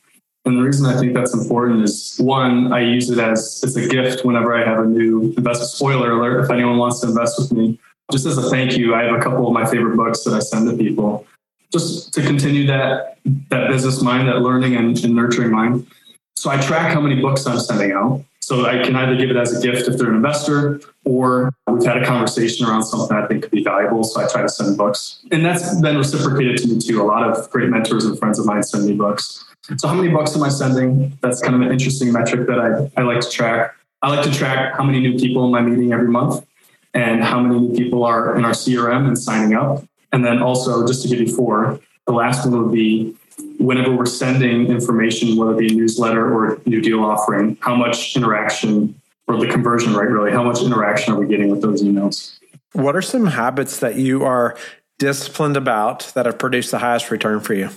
And 0.44 0.56
the 0.56 0.62
reason 0.62 0.86
I 0.86 0.98
think 0.98 1.14
that's 1.14 1.34
important 1.34 1.82
is 1.82 2.16
one, 2.18 2.72
I 2.72 2.80
use 2.80 3.10
it 3.10 3.18
as 3.18 3.60
it's 3.62 3.76
a 3.76 3.86
gift 3.86 4.24
whenever 4.24 4.54
I 4.54 4.64
have 4.64 4.78
a 4.78 4.86
new 4.86 5.34
investment. 5.36 5.70
Spoiler 5.70 6.12
alert: 6.12 6.44
if 6.44 6.50
anyone 6.50 6.78
wants 6.78 7.00
to 7.00 7.08
invest 7.08 7.38
with 7.38 7.52
me, 7.52 7.78
just 8.10 8.26
as 8.26 8.38
a 8.38 8.48
thank 8.50 8.76
you, 8.76 8.94
I 8.94 9.04
have 9.04 9.14
a 9.14 9.20
couple 9.20 9.46
of 9.46 9.52
my 9.52 9.66
favorite 9.66 9.96
books 9.96 10.24
that 10.24 10.34
I 10.34 10.38
send 10.38 10.68
to 10.70 10.76
people, 10.76 11.26
just 11.72 12.12
to 12.14 12.22
continue 12.22 12.66
that 12.66 13.18
that 13.50 13.68
business 13.68 14.02
mind, 14.02 14.28
that 14.28 14.40
learning 14.40 14.76
and, 14.76 14.98
and 15.04 15.14
nurturing 15.14 15.50
mind. 15.50 15.86
So 16.36 16.50
I 16.50 16.60
track 16.60 16.92
how 16.92 17.00
many 17.00 17.20
books 17.20 17.46
I'm 17.46 17.58
sending 17.58 17.92
out. 17.92 18.24
So 18.40 18.64
I 18.64 18.82
can 18.82 18.96
either 18.96 19.14
give 19.14 19.28
it 19.28 19.36
as 19.36 19.54
a 19.54 19.60
gift 19.60 19.88
if 19.88 19.98
they're 19.98 20.08
an 20.08 20.16
investor, 20.16 20.80
or 21.04 21.52
we've 21.66 21.84
had 21.84 22.02
a 22.02 22.06
conversation 22.06 22.64
around 22.64 22.82
something 22.84 23.14
I 23.14 23.26
think 23.26 23.42
could 23.42 23.50
be 23.50 23.62
valuable. 23.62 24.04
So 24.04 24.22
I 24.22 24.26
try 24.26 24.40
to 24.40 24.48
send 24.48 24.78
books, 24.78 25.20
and 25.30 25.44
that's 25.44 25.78
been 25.82 25.98
reciprocated 25.98 26.56
to 26.58 26.68
me 26.68 26.78
too. 26.80 27.02
A 27.02 27.04
lot 27.04 27.28
of 27.28 27.50
great 27.50 27.68
mentors 27.68 28.06
and 28.06 28.18
friends 28.18 28.38
of 28.38 28.46
mine 28.46 28.62
send 28.62 28.86
me 28.86 28.94
books. 28.94 29.44
So 29.76 29.86
how 29.86 29.92
many 29.92 30.08
books 30.08 30.34
am 30.34 30.42
I 30.42 30.48
sending? 30.48 31.18
That's 31.20 31.42
kind 31.42 31.56
of 31.56 31.60
an 31.60 31.70
interesting 31.70 32.10
metric 32.10 32.46
that 32.46 32.58
I, 32.58 32.90
I 32.98 33.04
like 33.04 33.20
to 33.20 33.28
track. 33.28 33.74
I 34.00 34.08
like 34.08 34.24
to 34.24 34.32
track 34.32 34.74
how 34.78 34.84
many 34.84 35.00
new 35.00 35.18
people 35.18 35.44
am 35.46 35.54
I 35.54 35.60
meeting 35.68 35.92
every 35.92 36.08
month 36.08 36.46
and 36.94 37.22
how 37.22 37.40
many 37.40 37.76
people 37.76 38.04
are 38.04 38.36
in 38.36 38.44
our 38.44 38.52
CRM 38.52 39.06
and 39.06 39.18
signing 39.18 39.54
up. 39.54 39.84
And 40.12 40.24
then 40.24 40.40
also, 40.40 40.86
just 40.86 41.02
to 41.02 41.08
give 41.08 41.20
you 41.20 41.34
four, 41.34 41.80
the 42.06 42.12
last 42.12 42.46
one 42.46 42.62
would 42.62 42.72
be 42.72 43.14
whenever 43.58 43.94
we're 43.94 44.06
sending 44.06 44.66
information, 44.66 45.36
whether 45.36 45.52
it 45.52 45.58
be 45.58 45.72
a 45.72 45.76
newsletter 45.76 46.32
or 46.32 46.54
a 46.54 46.68
new 46.68 46.80
deal 46.80 47.04
offering, 47.04 47.56
how 47.60 47.74
much 47.74 48.16
interaction 48.16 49.00
or 49.26 49.38
the 49.38 49.46
conversion 49.46 49.94
rate 49.94 50.08
really, 50.08 50.32
how 50.32 50.42
much 50.42 50.62
interaction 50.62 51.12
are 51.14 51.20
we 51.20 51.26
getting 51.26 51.50
with 51.50 51.60
those 51.60 51.82
emails? 51.82 52.38
What 52.72 52.96
are 52.96 53.02
some 53.02 53.26
habits 53.26 53.78
that 53.80 53.96
you 53.96 54.24
are 54.24 54.56
disciplined 54.98 55.56
about 55.56 56.10
that 56.14 56.26
have 56.26 56.38
produced 56.38 56.70
the 56.70 56.78
highest 56.78 57.10
return 57.10 57.40
for 57.40 57.54
you? 57.54 57.68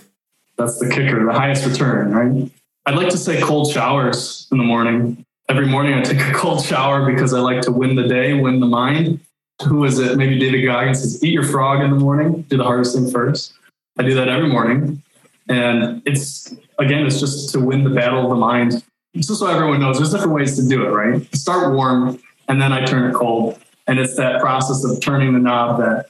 That's 0.58 0.80
the 0.80 0.90
kicker, 0.90 1.26
the 1.26 1.34
highest 1.34 1.66
return, 1.66 2.12
right? 2.12 2.52
I'd 2.86 2.96
like 2.96 3.10
to 3.10 3.18
say 3.18 3.42
cold 3.42 3.72
showers 3.72 4.48
in 4.52 4.58
the 4.58 4.64
morning. 4.64 5.26
Every 5.52 5.68
morning 5.68 5.96
I 5.96 6.02
take 6.02 6.22
a 6.22 6.32
cold 6.32 6.64
shower 6.64 7.06
because 7.12 7.34
I 7.34 7.42
like 7.42 7.60
to 7.64 7.74
win 7.74 7.98
the 7.98 8.08
day, 8.08 8.32
win 8.32 8.62
the 8.62 8.66
mind. 8.66 9.20
Who 9.68 9.84
is 9.84 10.00
it? 10.00 10.16
Maybe 10.16 10.40
David 10.40 10.64
Goggins 10.64 11.02
says, 11.02 11.22
eat 11.22 11.34
your 11.34 11.44
frog 11.44 11.84
in 11.84 11.90
the 11.92 11.98
morning, 11.98 12.44
do 12.44 12.56
the 12.56 12.64
hardest 12.64 12.96
thing 12.96 13.12
first. 13.12 13.52
I 14.00 14.04
do 14.04 14.14
that 14.14 14.30
every 14.30 14.48
morning. 14.48 15.04
And 15.50 16.02
it's, 16.06 16.56
again, 16.80 17.06
it's 17.06 17.20
just 17.20 17.50
to 17.50 17.60
win 17.60 17.84
the 17.84 17.90
battle 17.90 18.24
of 18.24 18.30
the 18.30 18.38
mind. 18.38 18.82
Just 19.14 19.40
so 19.40 19.46
everyone 19.46 19.82
knows, 19.82 19.98
there's 19.98 20.12
different 20.12 20.32
ways 20.32 20.56
to 20.56 20.66
do 20.66 20.86
it, 20.86 20.92
right? 20.92 21.36
Start 21.36 21.74
warm 21.74 22.18
and 22.48 22.62
then 22.62 22.72
I 22.72 22.86
turn 22.86 23.12
it 23.12 23.14
cold. 23.14 23.60
And 23.88 24.00
it's 24.00 24.16
that 24.16 24.40
process 24.40 24.86
of 24.86 25.02
turning 25.02 25.34
the 25.34 25.40
knob 25.40 25.80
that 25.80 26.06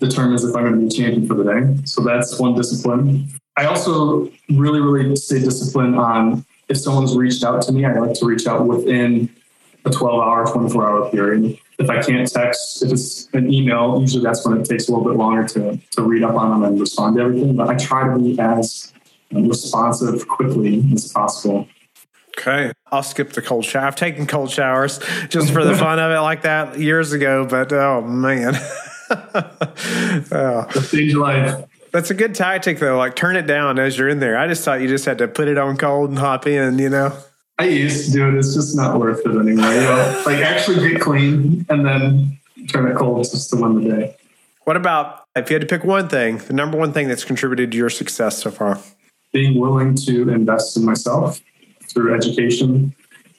determines 0.00 0.42
if 0.42 0.56
I'm 0.56 0.62
going 0.64 0.80
to 0.80 0.86
be 0.86 0.88
champion 0.88 1.28
for 1.28 1.34
the 1.34 1.44
day. 1.44 1.82
So 1.84 2.00
that's 2.00 2.38
one 2.38 2.54
discipline. 2.54 3.28
I 3.58 3.66
also 3.66 4.32
really, 4.48 4.80
really 4.80 5.16
stay 5.16 5.40
disciplined 5.40 5.96
on 5.96 6.46
if 6.68 6.78
someone's 6.78 7.16
reached 7.16 7.44
out 7.44 7.62
to 7.62 7.72
me, 7.72 7.84
I 7.84 7.92
like 7.98 8.14
to 8.14 8.26
reach 8.26 8.46
out 8.46 8.66
within 8.66 9.28
a 9.84 9.90
12 9.90 10.20
hour, 10.20 10.46
24 10.46 10.88
hour 10.88 11.10
period. 11.10 11.58
If 11.78 11.90
I 11.90 12.02
can't 12.02 12.30
text, 12.30 12.82
if 12.82 12.90
it's 12.90 13.28
an 13.34 13.52
email, 13.52 14.00
usually 14.00 14.22
that's 14.22 14.46
when 14.46 14.60
it 14.60 14.64
takes 14.64 14.88
a 14.88 14.92
little 14.92 15.06
bit 15.06 15.16
longer 15.16 15.46
to, 15.48 15.76
to 15.92 16.02
read 16.02 16.22
up 16.22 16.34
on 16.34 16.50
them 16.50 16.64
and 16.64 16.80
respond 16.80 17.16
to 17.16 17.22
everything. 17.22 17.54
But 17.54 17.68
I 17.68 17.76
try 17.76 18.12
to 18.12 18.18
be 18.18 18.38
as 18.40 18.92
um, 19.34 19.48
responsive 19.48 20.26
quickly 20.26 20.82
as 20.92 21.12
possible. 21.12 21.68
Okay. 22.38 22.72
I'll 22.90 23.02
skip 23.02 23.32
the 23.32 23.42
cold 23.42 23.64
shower. 23.64 23.86
I've 23.86 23.96
taken 23.96 24.26
cold 24.26 24.50
showers 24.50 25.00
just 25.28 25.52
for 25.52 25.64
the 25.64 25.74
fun 25.78 25.98
of 25.98 26.10
it 26.10 26.20
like 26.20 26.42
that 26.42 26.78
years 26.78 27.12
ago, 27.12 27.46
but 27.46 27.72
oh 27.72 28.02
man. 28.02 28.54
oh. 30.32 30.66
Change 30.90 31.14
life. 31.14 31.64
That's 31.96 32.10
a 32.10 32.14
good 32.14 32.34
tactic 32.34 32.78
though. 32.78 32.98
Like 32.98 33.16
turn 33.16 33.36
it 33.36 33.46
down 33.46 33.78
as 33.78 33.96
you're 33.96 34.10
in 34.10 34.20
there. 34.20 34.36
I 34.36 34.48
just 34.48 34.62
thought 34.62 34.82
you 34.82 34.86
just 34.86 35.06
had 35.06 35.16
to 35.16 35.28
put 35.28 35.48
it 35.48 35.56
on 35.56 35.78
cold 35.78 36.10
and 36.10 36.18
hop 36.18 36.46
in, 36.46 36.78
you 36.78 36.90
know? 36.90 37.16
I 37.58 37.68
used 37.68 38.04
to 38.04 38.12
do 38.12 38.28
it. 38.28 38.34
It's 38.34 38.52
just 38.52 38.76
not 38.76 39.00
worth 39.00 39.20
it 39.20 39.30
anymore. 39.30 39.72
You 39.72 39.80
know? 39.80 40.22
like 40.26 40.42
actually 40.42 40.90
get 40.90 41.00
clean 41.00 41.64
and 41.70 41.86
then 41.86 42.38
turn 42.68 42.86
it 42.86 42.98
cold 42.98 43.24
just 43.24 43.48
to 43.48 43.56
win 43.56 43.82
the 43.82 43.88
day. 43.88 44.16
What 44.64 44.76
about 44.76 45.24
if 45.34 45.48
you 45.48 45.54
had 45.54 45.62
to 45.62 45.66
pick 45.66 45.86
one 45.86 46.06
thing, 46.06 46.36
the 46.36 46.52
number 46.52 46.76
one 46.76 46.92
thing 46.92 47.08
that's 47.08 47.24
contributed 47.24 47.70
to 47.70 47.78
your 47.78 47.88
success 47.88 48.42
so 48.42 48.50
far? 48.50 48.78
Being 49.32 49.58
willing 49.58 49.94
to 50.04 50.28
invest 50.28 50.76
in 50.76 50.84
myself 50.84 51.40
through 51.84 52.14
education, 52.14 52.94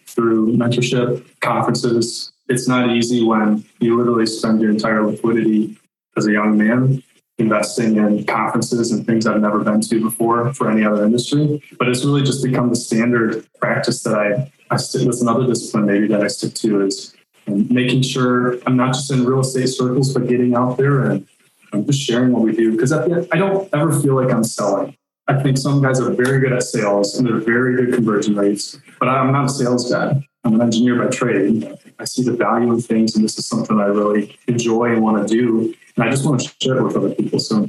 through 0.08 0.58
mentorship, 0.58 1.24
conferences. 1.42 2.32
It's 2.50 2.68
not 2.68 2.90
easy 2.90 3.24
when 3.24 3.64
you 3.80 3.96
literally 4.00 4.26
spend 4.26 4.62
your 4.62 4.72
entire 4.72 5.06
liquidity 5.06 5.78
as 6.18 6.26
a 6.26 6.32
young 6.32 6.58
man 6.58 7.04
investing 7.38 7.98
in 7.98 8.26
conferences 8.26 8.92
and 8.92 9.06
things 9.06 9.28
I've 9.28 9.42
never 9.42 9.64
been 9.64 9.82
to 9.82 10.02
before 10.02 10.54
for 10.54 10.72
any 10.72 10.84
other 10.84 11.06
industry. 11.06 11.62
But 11.78 11.88
it's 11.90 12.04
really 12.04 12.24
just 12.24 12.44
become 12.44 12.70
the 12.70 12.76
standard 12.76 13.48
practice 13.60 14.04
that 14.04 14.16
I, 14.16 14.52
I 14.72 14.78
stick 14.78 15.08
with 15.08 15.22
another 15.22 15.46
discipline 15.46 15.86
maybe 15.86 16.08
that 16.08 16.22
I 16.22 16.28
stick 16.28 16.54
to 16.56 16.86
is 16.86 17.16
um, 17.48 17.68
making 17.72 18.02
sure 18.02 18.60
I'm 18.66 18.76
not 18.76 18.94
just 18.94 19.12
in 19.12 19.26
real 19.26 19.42
estate 19.42 19.68
circles, 19.68 20.14
but 20.14 20.28
getting 20.28 20.56
out 20.56 20.78
there 20.78 21.12
and 21.12 21.28
I'm 21.74 21.86
just 21.86 22.02
sharing 22.02 22.32
what 22.32 22.42
we 22.42 22.54
do. 22.54 22.72
Because 22.72 22.92
I 22.92 23.08
don't 23.08 23.74
ever 23.74 24.00
feel 24.00 24.16
like 24.16 24.34
I'm 24.34 24.44
selling. 24.44 24.96
I 25.28 25.42
think 25.42 25.58
some 25.58 25.82
guys 25.82 26.00
are 26.00 26.10
very 26.12 26.40
good 26.40 26.54
at 26.54 26.64
sales 26.64 27.18
and 27.18 27.28
they're 27.28 27.40
very 27.40 27.76
good 27.76 27.94
conversion 27.94 28.36
rates, 28.36 28.80
but 28.98 29.10
I'm 29.10 29.32
not 29.34 29.46
a 29.46 29.50
sales 29.50 29.92
guy. 29.92 30.26
I'm 30.46 30.56
an 30.56 30.62
engineer 30.62 30.96
by 31.04 31.10
trade. 31.10 31.70
I 32.00 32.06
see 32.06 32.24
the 32.24 32.32
value 32.32 32.72
of 32.72 32.86
things, 32.86 33.16
and 33.16 33.26
this 33.26 33.38
is 33.38 33.46
something 33.46 33.78
I 33.78 33.88
really 33.88 34.38
enjoy 34.48 34.94
and 34.94 35.04
want 35.04 35.28
to 35.28 35.34
do. 35.34 35.76
And 35.98 36.06
I 36.06 36.12
just 36.12 36.26
want 36.26 36.42
to 36.42 36.54
share 36.62 36.78
it 36.78 36.84
with 36.84 36.96
other 36.96 37.14
people. 37.16 37.40
So, 37.40 37.68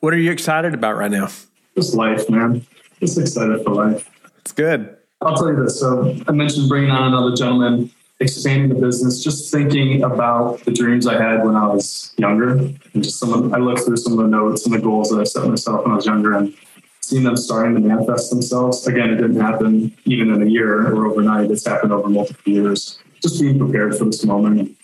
what 0.00 0.12
are 0.12 0.18
you 0.18 0.30
excited 0.30 0.74
about 0.74 0.96
right 0.96 1.10
now? 1.10 1.28
Just 1.74 1.94
life, 1.94 2.28
man. 2.28 2.66
Just 3.00 3.18
excited 3.18 3.64
for 3.64 3.70
life. 3.70 4.10
It's 4.38 4.52
good. 4.52 4.94
I'll 5.22 5.36
tell 5.36 5.48
you 5.48 5.64
this. 5.64 5.80
So, 5.80 6.14
I 6.28 6.32
mentioned 6.32 6.68
bringing 6.68 6.90
on 6.90 7.08
another 7.14 7.34
gentleman, 7.34 7.90
expanding 8.20 8.68
the 8.68 8.74
business, 8.74 9.24
just 9.24 9.50
thinking 9.50 10.02
about 10.02 10.60
the 10.64 10.70
dreams 10.70 11.06
I 11.06 11.14
had 11.14 11.44
when 11.44 11.56
I 11.56 11.66
was 11.66 12.12
younger. 12.18 12.50
And 12.50 13.02
just 13.02 13.18
some 13.18 13.32
of, 13.32 13.54
I 13.54 13.56
looked 13.56 13.86
through 13.86 13.96
some 13.96 14.12
of 14.12 14.18
the 14.18 14.28
notes 14.28 14.66
and 14.66 14.74
the 14.74 14.78
goals 14.78 15.08
that 15.08 15.20
I 15.20 15.24
set 15.24 15.48
myself 15.48 15.84
when 15.84 15.92
I 15.92 15.96
was 15.96 16.04
younger 16.04 16.36
and 16.36 16.54
seeing 17.00 17.24
them 17.24 17.38
starting 17.38 17.74
to 17.74 17.80
manifest 17.80 18.28
themselves. 18.28 18.86
Again, 18.86 19.10
it 19.10 19.16
didn't 19.16 19.40
happen 19.40 19.96
even 20.04 20.30
in 20.30 20.42
a 20.42 20.46
year 20.46 20.88
or 20.88 21.06
overnight. 21.06 21.50
It's 21.50 21.66
happened 21.66 21.92
over 21.92 22.08
multiple 22.08 22.52
years. 22.52 22.98
Just 23.22 23.40
being 23.40 23.58
prepared 23.58 23.96
for 23.96 24.04
this 24.04 24.24
moment. 24.24 24.76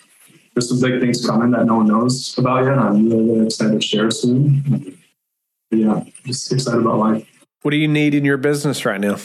There's 0.59 0.67
some 0.67 0.81
big 0.81 0.99
things 0.99 1.25
coming 1.25 1.51
that 1.51 1.65
no 1.67 1.77
one 1.77 1.87
knows 1.87 2.37
about 2.37 2.65
yet. 2.65 2.77
I'm 2.77 3.09
really, 3.09 3.23
really 3.23 3.45
excited 3.45 3.79
to 3.79 3.87
share 3.87 4.11
soon. 4.11 4.97
Yeah, 5.71 6.03
just 6.25 6.51
excited 6.51 6.81
about 6.81 6.97
life. 6.97 7.25
What 7.61 7.71
do 7.71 7.77
you 7.77 7.87
need 7.87 8.13
in 8.13 8.25
your 8.25 8.35
business 8.35 8.83
right 8.83 8.99
now? 8.99 9.15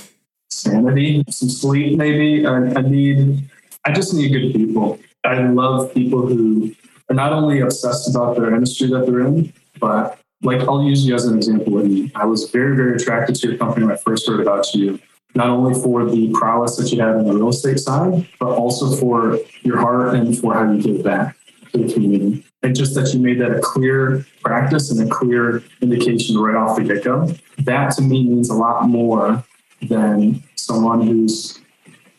Sanity, 0.49 1.25
some 1.29 1.49
sleep, 1.49 1.99
maybe. 1.99 2.47
I, 2.47 2.55
I 2.55 2.83
need. 2.83 3.51
I 3.85 3.91
just 3.91 4.15
need 4.15 4.29
good 4.29 4.53
people. 4.53 5.01
I 5.25 5.41
love 5.41 5.93
people 5.93 6.25
who 6.25 6.73
are 7.11 7.17
not 7.17 7.33
only 7.33 7.59
obsessed 7.59 8.09
about 8.09 8.37
their 8.37 8.55
industry 8.55 8.87
that 8.91 9.05
they're 9.05 9.27
in, 9.27 9.53
but 9.81 10.21
like 10.43 10.61
I'll 10.61 10.85
use 10.85 11.05
you 11.05 11.17
as 11.17 11.25
an 11.25 11.37
example. 11.37 11.81
I 12.15 12.27
was 12.27 12.49
very, 12.49 12.77
very 12.77 12.95
attracted 12.95 13.35
to 13.35 13.49
your 13.49 13.59
company 13.59 13.87
when 13.87 13.97
I 13.97 13.99
first 13.99 14.29
heard 14.29 14.39
about 14.39 14.73
you, 14.73 15.01
not 15.35 15.49
only 15.49 15.75
for 15.75 16.09
the 16.09 16.31
prowess 16.33 16.77
that 16.77 16.93
you 16.93 17.01
have 17.01 17.17
in 17.17 17.27
the 17.27 17.33
real 17.33 17.49
estate 17.49 17.81
side, 17.81 18.27
but 18.39 18.51
also 18.51 18.95
for 18.97 19.39
your 19.63 19.79
heart 19.79 20.15
and 20.15 20.39
for 20.39 20.55
how 20.55 20.71
you 20.71 20.81
give 20.81 21.05
back 21.05 21.37
to 21.73 21.79
the 21.79 21.93
community. 21.93 22.45
And 22.63 22.75
just 22.75 22.95
that 22.95 23.13
you 23.13 23.21
made 23.21 23.41
that 23.41 23.51
a 23.51 23.61
clear 23.61 24.25
practice 24.43 24.91
and 24.91 25.11
a 25.11 25.13
clear 25.13 25.63
indication 25.83 26.39
right 26.39 26.55
off 26.55 26.77
the 26.77 26.85
get 26.85 27.05
go. 27.05 27.35
That 27.59 27.93
to 27.97 28.03
me 28.03 28.25
means 28.25 28.49
a 28.49 28.55
lot 28.55 28.89
more 28.89 29.45
than 29.83 30.43
someone 30.57 31.07
who's 31.07 31.61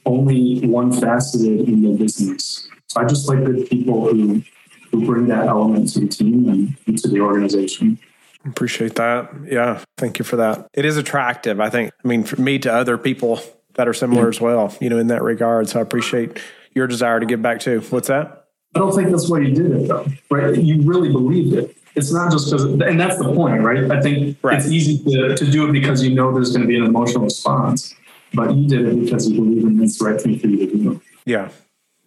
only 0.05 0.59
one 0.67 0.91
faceted 0.91 1.67
in 1.67 1.81
their 1.81 1.97
business. 1.97 2.67
So 2.87 3.01
I 3.01 3.05
just 3.05 3.27
like 3.27 3.43
good 3.43 3.67
people 3.69 4.07
who 4.07 4.43
who 4.91 5.05
bring 5.05 5.27
that 5.27 5.47
element 5.47 5.91
to 5.93 6.01
the 6.01 6.07
team 6.07 6.77
and 6.85 6.97
to 6.97 7.07
the 7.07 7.19
organization. 7.19 7.99
Appreciate 8.45 8.95
that. 8.95 9.29
Yeah. 9.45 9.83
Thank 9.97 10.19
you 10.19 10.25
for 10.25 10.35
that. 10.35 10.67
It 10.73 10.85
is 10.85 10.97
attractive, 10.97 11.59
I 11.59 11.69
think. 11.69 11.91
I 12.03 12.07
mean, 12.07 12.23
for 12.23 12.39
me 12.39 12.59
to 12.59 12.71
other 12.71 12.97
people 12.97 13.39
that 13.73 13.87
are 13.87 13.93
similar 13.93 14.23
yeah. 14.23 14.29
as 14.29 14.41
well, 14.41 14.75
you 14.79 14.89
know, 14.89 14.97
in 14.97 15.07
that 15.07 15.21
regard. 15.21 15.69
So 15.69 15.79
I 15.79 15.81
appreciate 15.81 16.39
your 16.73 16.87
desire 16.87 17.19
to 17.19 17.25
give 17.25 17.41
back 17.41 17.59
too. 17.59 17.81
What's 17.89 18.07
that? 18.07 18.47
I 18.75 18.79
don't 18.79 18.93
think 18.93 19.09
that's 19.09 19.29
why 19.29 19.39
you 19.39 19.55
did 19.55 19.71
it 19.71 19.87
though, 19.87 20.05
right? 20.29 20.55
You 20.55 20.81
really 20.81 21.09
believed 21.09 21.53
it. 21.53 21.77
It's 21.95 22.11
not 22.11 22.29
just 22.29 22.51
because, 22.51 22.65
and 22.65 22.99
that's 22.99 23.17
the 23.17 23.33
point, 23.33 23.61
right? 23.61 23.89
I 23.89 24.01
think 24.01 24.37
right. 24.41 24.57
it's 24.59 24.67
easy 24.67 25.01
to, 25.05 25.35
to 25.35 25.49
do 25.49 25.69
it 25.69 25.71
because 25.71 26.03
you 26.03 26.13
know 26.13 26.33
there's 26.33 26.51
going 26.51 26.63
to 26.63 26.67
be 26.67 26.75
an 26.75 26.83
emotional 26.83 27.23
response, 27.23 27.95
but 28.33 28.53
you 28.53 28.67
did 28.67 28.85
it 28.85 28.99
because 28.99 29.29
you 29.29 29.37
believe 29.37 29.63
in 29.63 29.81
it's 29.81 29.97
the 29.97 30.05
right 30.05 30.19
thing 30.19 30.37
for 30.37 30.47
you 30.47 30.57
to 30.57 30.77
do. 30.77 31.01
Yeah. 31.25 31.49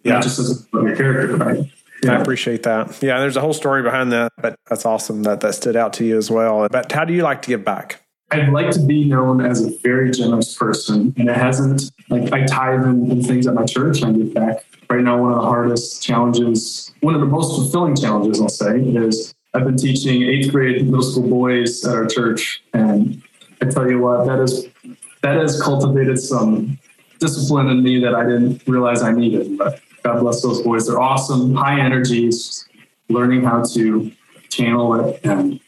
Yeah. 0.03 0.21
Just 0.21 0.37
as 0.37 0.67
a 0.73 0.77
your 0.77 0.95
character, 0.95 1.35
right? 1.37 1.59
Yeah. 2.03 2.17
I 2.17 2.21
appreciate 2.21 2.63
that. 2.63 3.01
Yeah, 3.01 3.19
there's 3.19 3.35
a 3.35 3.41
whole 3.41 3.53
story 3.53 3.83
behind 3.83 4.11
that, 4.11 4.31
but 4.37 4.55
that's 4.67 4.85
awesome 4.85 5.23
that 5.23 5.41
that 5.41 5.55
stood 5.55 5.75
out 5.75 5.93
to 5.93 6.05
you 6.05 6.17
as 6.17 6.31
well. 6.31 6.67
But 6.69 6.91
how 6.91 7.05
do 7.05 7.13
you 7.13 7.23
like 7.23 7.41
to 7.43 7.49
give 7.49 7.65
back? 7.65 8.01
I'd 8.31 8.49
like 8.49 8.69
to 8.71 8.79
be 8.79 9.05
known 9.05 9.43
as 9.43 9.65
a 9.65 9.75
very 9.79 10.11
generous 10.11 10.55
person, 10.55 11.13
and 11.17 11.29
it 11.29 11.35
hasn't. 11.35 11.91
Like 12.09 12.31
I 12.31 12.45
tithe 12.45 12.85
in, 12.85 13.11
in 13.11 13.23
things 13.23 13.47
at 13.47 13.53
my 13.53 13.65
church, 13.65 14.03
I 14.03 14.11
give 14.11 14.33
back. 14.33 14.63
Right 14.89 15.01
now, 15.01 15.21
one 15.21 15.31
of 15.31 15.39
the 15.39 15.45
hardest 15.45 16.03
challenges, 16.03 16.91
one 17.01 17.15
of 17.15 17.21
the 17.21 17.27
most 17.27 17.55
fulfilling 17.55 17.95
challenges, 17.95 18.41
I'll 18.41 18.49
say, 18.49 18.79
is 18.79 19.33
I've 19.53 19.65
been 19.65 19.77
teaching 19.77 20.23
eighth 20.23 20.51
grade 20.51 20.85
middle 20.85 21.01
school 21.01 21.27
boys 21.27 21.83
at 21.85 21.95
our 21.95 22.05
church, 22.05 22.63
and 22.73 23.21
I 23.61 23.65
tell 23.65 23.89
you 23.89 23.99
what, 23.99 24.25
that 24.27 24.39
is 24.39 24.67
that 25.21 25.35
has 25.37 25.61
cultivated 25.61 26.19
some 26.19 26.77
discipline 27.19 27.67
in 27.67 27.83
me 27.83 27.99
that 27.99 28.15
I 28.15 28.23
didn't 28.23 28.67
realize 28.67 29.01
I 29.01 29.11
needed. 29.11 29.57
But 29.57 29.81
God 30.03 30.19
bless 30.19 30.41
those 30.41 30.61
boys. 30.61 30.87
They're 30.87 30.99
awesome, 30.99 31.53
high 31.55 31.79
energies, 31.79 32.67
learning 33.09 33.43
how 33.43 33.63
to 33.63 34.11
channel 34.49 34.93
it 34.95 35.19
and 35.23 35.59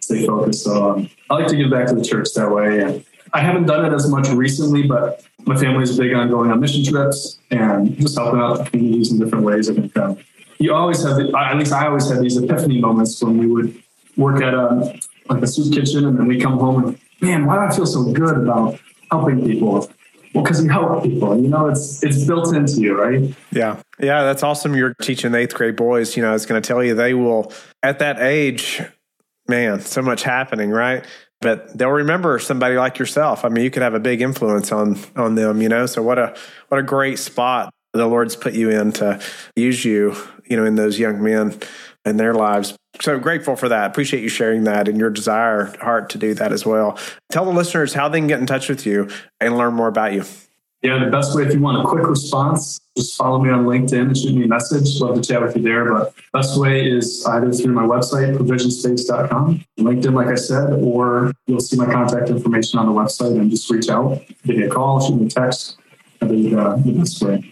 stay 0.00 0.26
focused. 0.26 0.64
So 0.64 0.90
um, 0.90 1.10
I 1.30 1.34
like 1.34 1.46
to 1.48 1.56
give 1.56 1.70
back 1.70 1.88
to 1.88 1.94
the 1.94 2.04
church 2.04 2.28
that 2.34 2.50
way. 2.50 2.80
And 2.80 3.04
I 3.32 3.40
haven't 3.40 3.66
done 3.66 3.84
it 3.84 3.94
as 3.94 4.08
much 4.08 4.28
recently, 4.30 4.82
but 4.82 5.24
my 5.44 5.56
family 5.56 5.82
is 5.84 5.96
big 5.98 6.12
on 6.12 6.28
going 6.28 6.50
on 6.50 6.60
mission 6.60 6.84
trips 6.84 7.38
and 7.50 7.96
just 7.98 8.16
helping 8.16 8.40
out 8.40 8.58
the 8.58 8.70
communities 8.70 9.12
in 9.12 9.18
different 9.18 9.44
ways. 9.44 9.70
I 9.70 9.74
think 9.74 9.96
um, 9.96 10.18
you 10.58 10.74
always 10.74 11.02
have, 11.02 11.18
at 11.18 11.56
least 11.56 11.72
I 11.72 11.86
always 11.86 12.08
had 12.08 12.20
these 12.20 12.36
epiphany 12.36 12.80
moments 12.80 13.22
when 13.22 13.38
we 13.38 13.46
would 13.46 13.82
work 14.16 14.42
at 14.42 14.54
a, 14.54 14.68
um, 14.68 14.82
like 15.28 15.42
a 15.42 15.46
soup 15.46 15.72
kitchen 15.72 16.04
and 16.04 16.18
then 16.18 16.26
we 16.26 16.38
come 16.38 16.58
home 16.58 16.84
and 16.84 16.98
man, 17.20 17.46
why 17.46 17.54
do 17.56 17.60
I 17.62 17.74
feel 17.74 17.86
so 17.86 18.12
good 18.12 18.36
about 18.36 18.78
helping 19.10 19.46
people? 19.46 19.90
Well, 20.34 20.44
because 20.44 20.62
you 20.62 20.70
help 20.70 21.02
people, 21.02 21.40
you 21.40 21.48
know, 21.48 21.68
it's 21.68 22.02
it's 22.02 22.24
built 22.24 22.54
into 22.54 22.80
you, 22.80 22.98
right? 22.98 23.34
Yeah, 23.50 23.82
yeah, 23.98 24.24
that's 24.24 24.42
awesome. 24.42 24.74
You're 24.74 24.94
teaching 24.94 25.34
eighth 25.34 25.54
grade 25.54 25.76
boys. 25.76 26.16
You 26.16 26.22
know, 26.22 26.30
I 26.30 26.32
was 26.32 26.46
going 26.46 26.60
to 26.60 26.66
tell 26.66 26.82
you 26.82 26.94
they 26.94 27.14
will 27.14 27.52
at 27.82 27.98
that 27.98 28.18
age, 28.18 28.82
man, 29.48 29.80
so 29.80 30.00
much 30.00 30.22
happening, 30.22 30.70
right? 30.70 31.04
But 31.40 31.76
they'll 31.76 31.90
remember 31.90 32.38
somebody 32.38 32.76
like 32.76 32.98
yourself. 32.98 33.44
I 33.44 33.48
mean, 33.48 33.64
you 33.64 33.70
could 33.70 33.82
have 33.82 33.94
a 33.94 34.00
big 34.00 34.22
influence 34.22 34.72
on 34.72 34.98
on 35.16 35.34
them. 35.34 35.60
You 35.60 35.68
know, 35.68 35.86
so 35.86 36.02
what 36.02 36.18
a 36.18 36.34
what 36.68 36.78
a 36.78 36.82
great 36.82 37.18
spot 37.18 37.74
the 37.92 38.06
Lord's 38.06 38.36
put 38.36 38.54
you 38.54 38.70
in 38.70 38.92
to 38.92 39.20
use 39.54 39.84
you. 39.84 40.16
You 40.46 40.56
know, 40.56 40.64
in 40.64 40.76
those 40.76 40.98
young 40.98 41.22
men 41.22 41.58
in 42.04 42.16
their 42.16 42.34
lives. 42.34 42.76
So 43.00 43.18
grateful 43.18 43.56
for 43.56 43.68
that. 43.68 43.90
Appreciate 43.90 44.22
you 44.22 44.28
sharing 44.28 44.64
that 44.64 44.88
and 44.88 44.98
your 44.98 45.10
desire 45.10 45.72
heart 45.80 46.10
to 46.10 46.18
do 46.18 46.34
that 46.34 46.52
as 46.52 46.66
well. 46.66 46.98
Tell 47.30 47.44
the 47.44 47.52
listeners 47.52 47.94
how 47.94 48.08
they 48.08 48.18
can 48.18 48.26
get 48.26 48.40
in 48.40 48.46
touch 48.46 48.68
with 48.68 48.86
you 48.86 49.08
and 49.40 49.56
learn 49.56 49.74
more 49.74 49.88
about 49.88 50.12
you. 50.12 50.24
Yeah, 50.82 50.98
the 51.04 51.10
best 51.12 51.36
way 51.36 51.44
if 51.44 51.54
you 51.54 51.60
want 51.60 51.78
a 51.78 51.88
quick 51.88 52.04
response, 52.08 52.80
just 52.96 53.16
follow 53.16 53.40
me 53.40 53.50
on 53.50 53.66
LinkedIn 53.66 54.00
and 54.00 54.18
shoot 54.18 54.34
me 54.34 54.44
a 54.44 54.48
message. 54.48 55.00
Love 55.00 55.14
to 55.14 55.22
chat 55.22 55.40
with 55.40 55.56
you 55.56 55.62
there. 55.62 55.92
But 55.92 56.12
best 56.32 56.58
way 56.58 56.84
is 56.84 57.24
either 57.24 57.52
through 57.52 57.72
my 57.72 57.84
website, 57.84 58.36
provisionspace.com, 58.36 59.64
LinkedIn, 59.78 60.12
like 60.12 60.26
I 60.26 60.34
said, 60.34 60.72
or 60.82 61.32
you'll 61.46 61.60
see 61.60 61.76
my 61.76 61.86
contact 61.86 62.30
information 62.30 62.80
on 62.80 62.86
the 62.86 62.92
website 62.92 63.38
and 63.38 63.48
just 63.48 63.70
reach 63.70 63.88
out, 63.88 64.20
give 64.44 64.56
me 64.56 64.64
a 64.64 64.68
call, 64.68 65.00
shoot 65.00 65.14
me 65.14 65.26
a 65.26 65.28
text. 65.28 65.76
That'd 66.18 66.36
be 66.36 66.54
uh, 66.54 66.74
the 66.76 66.92
best 66.92 67.22
way. 67.22 67.51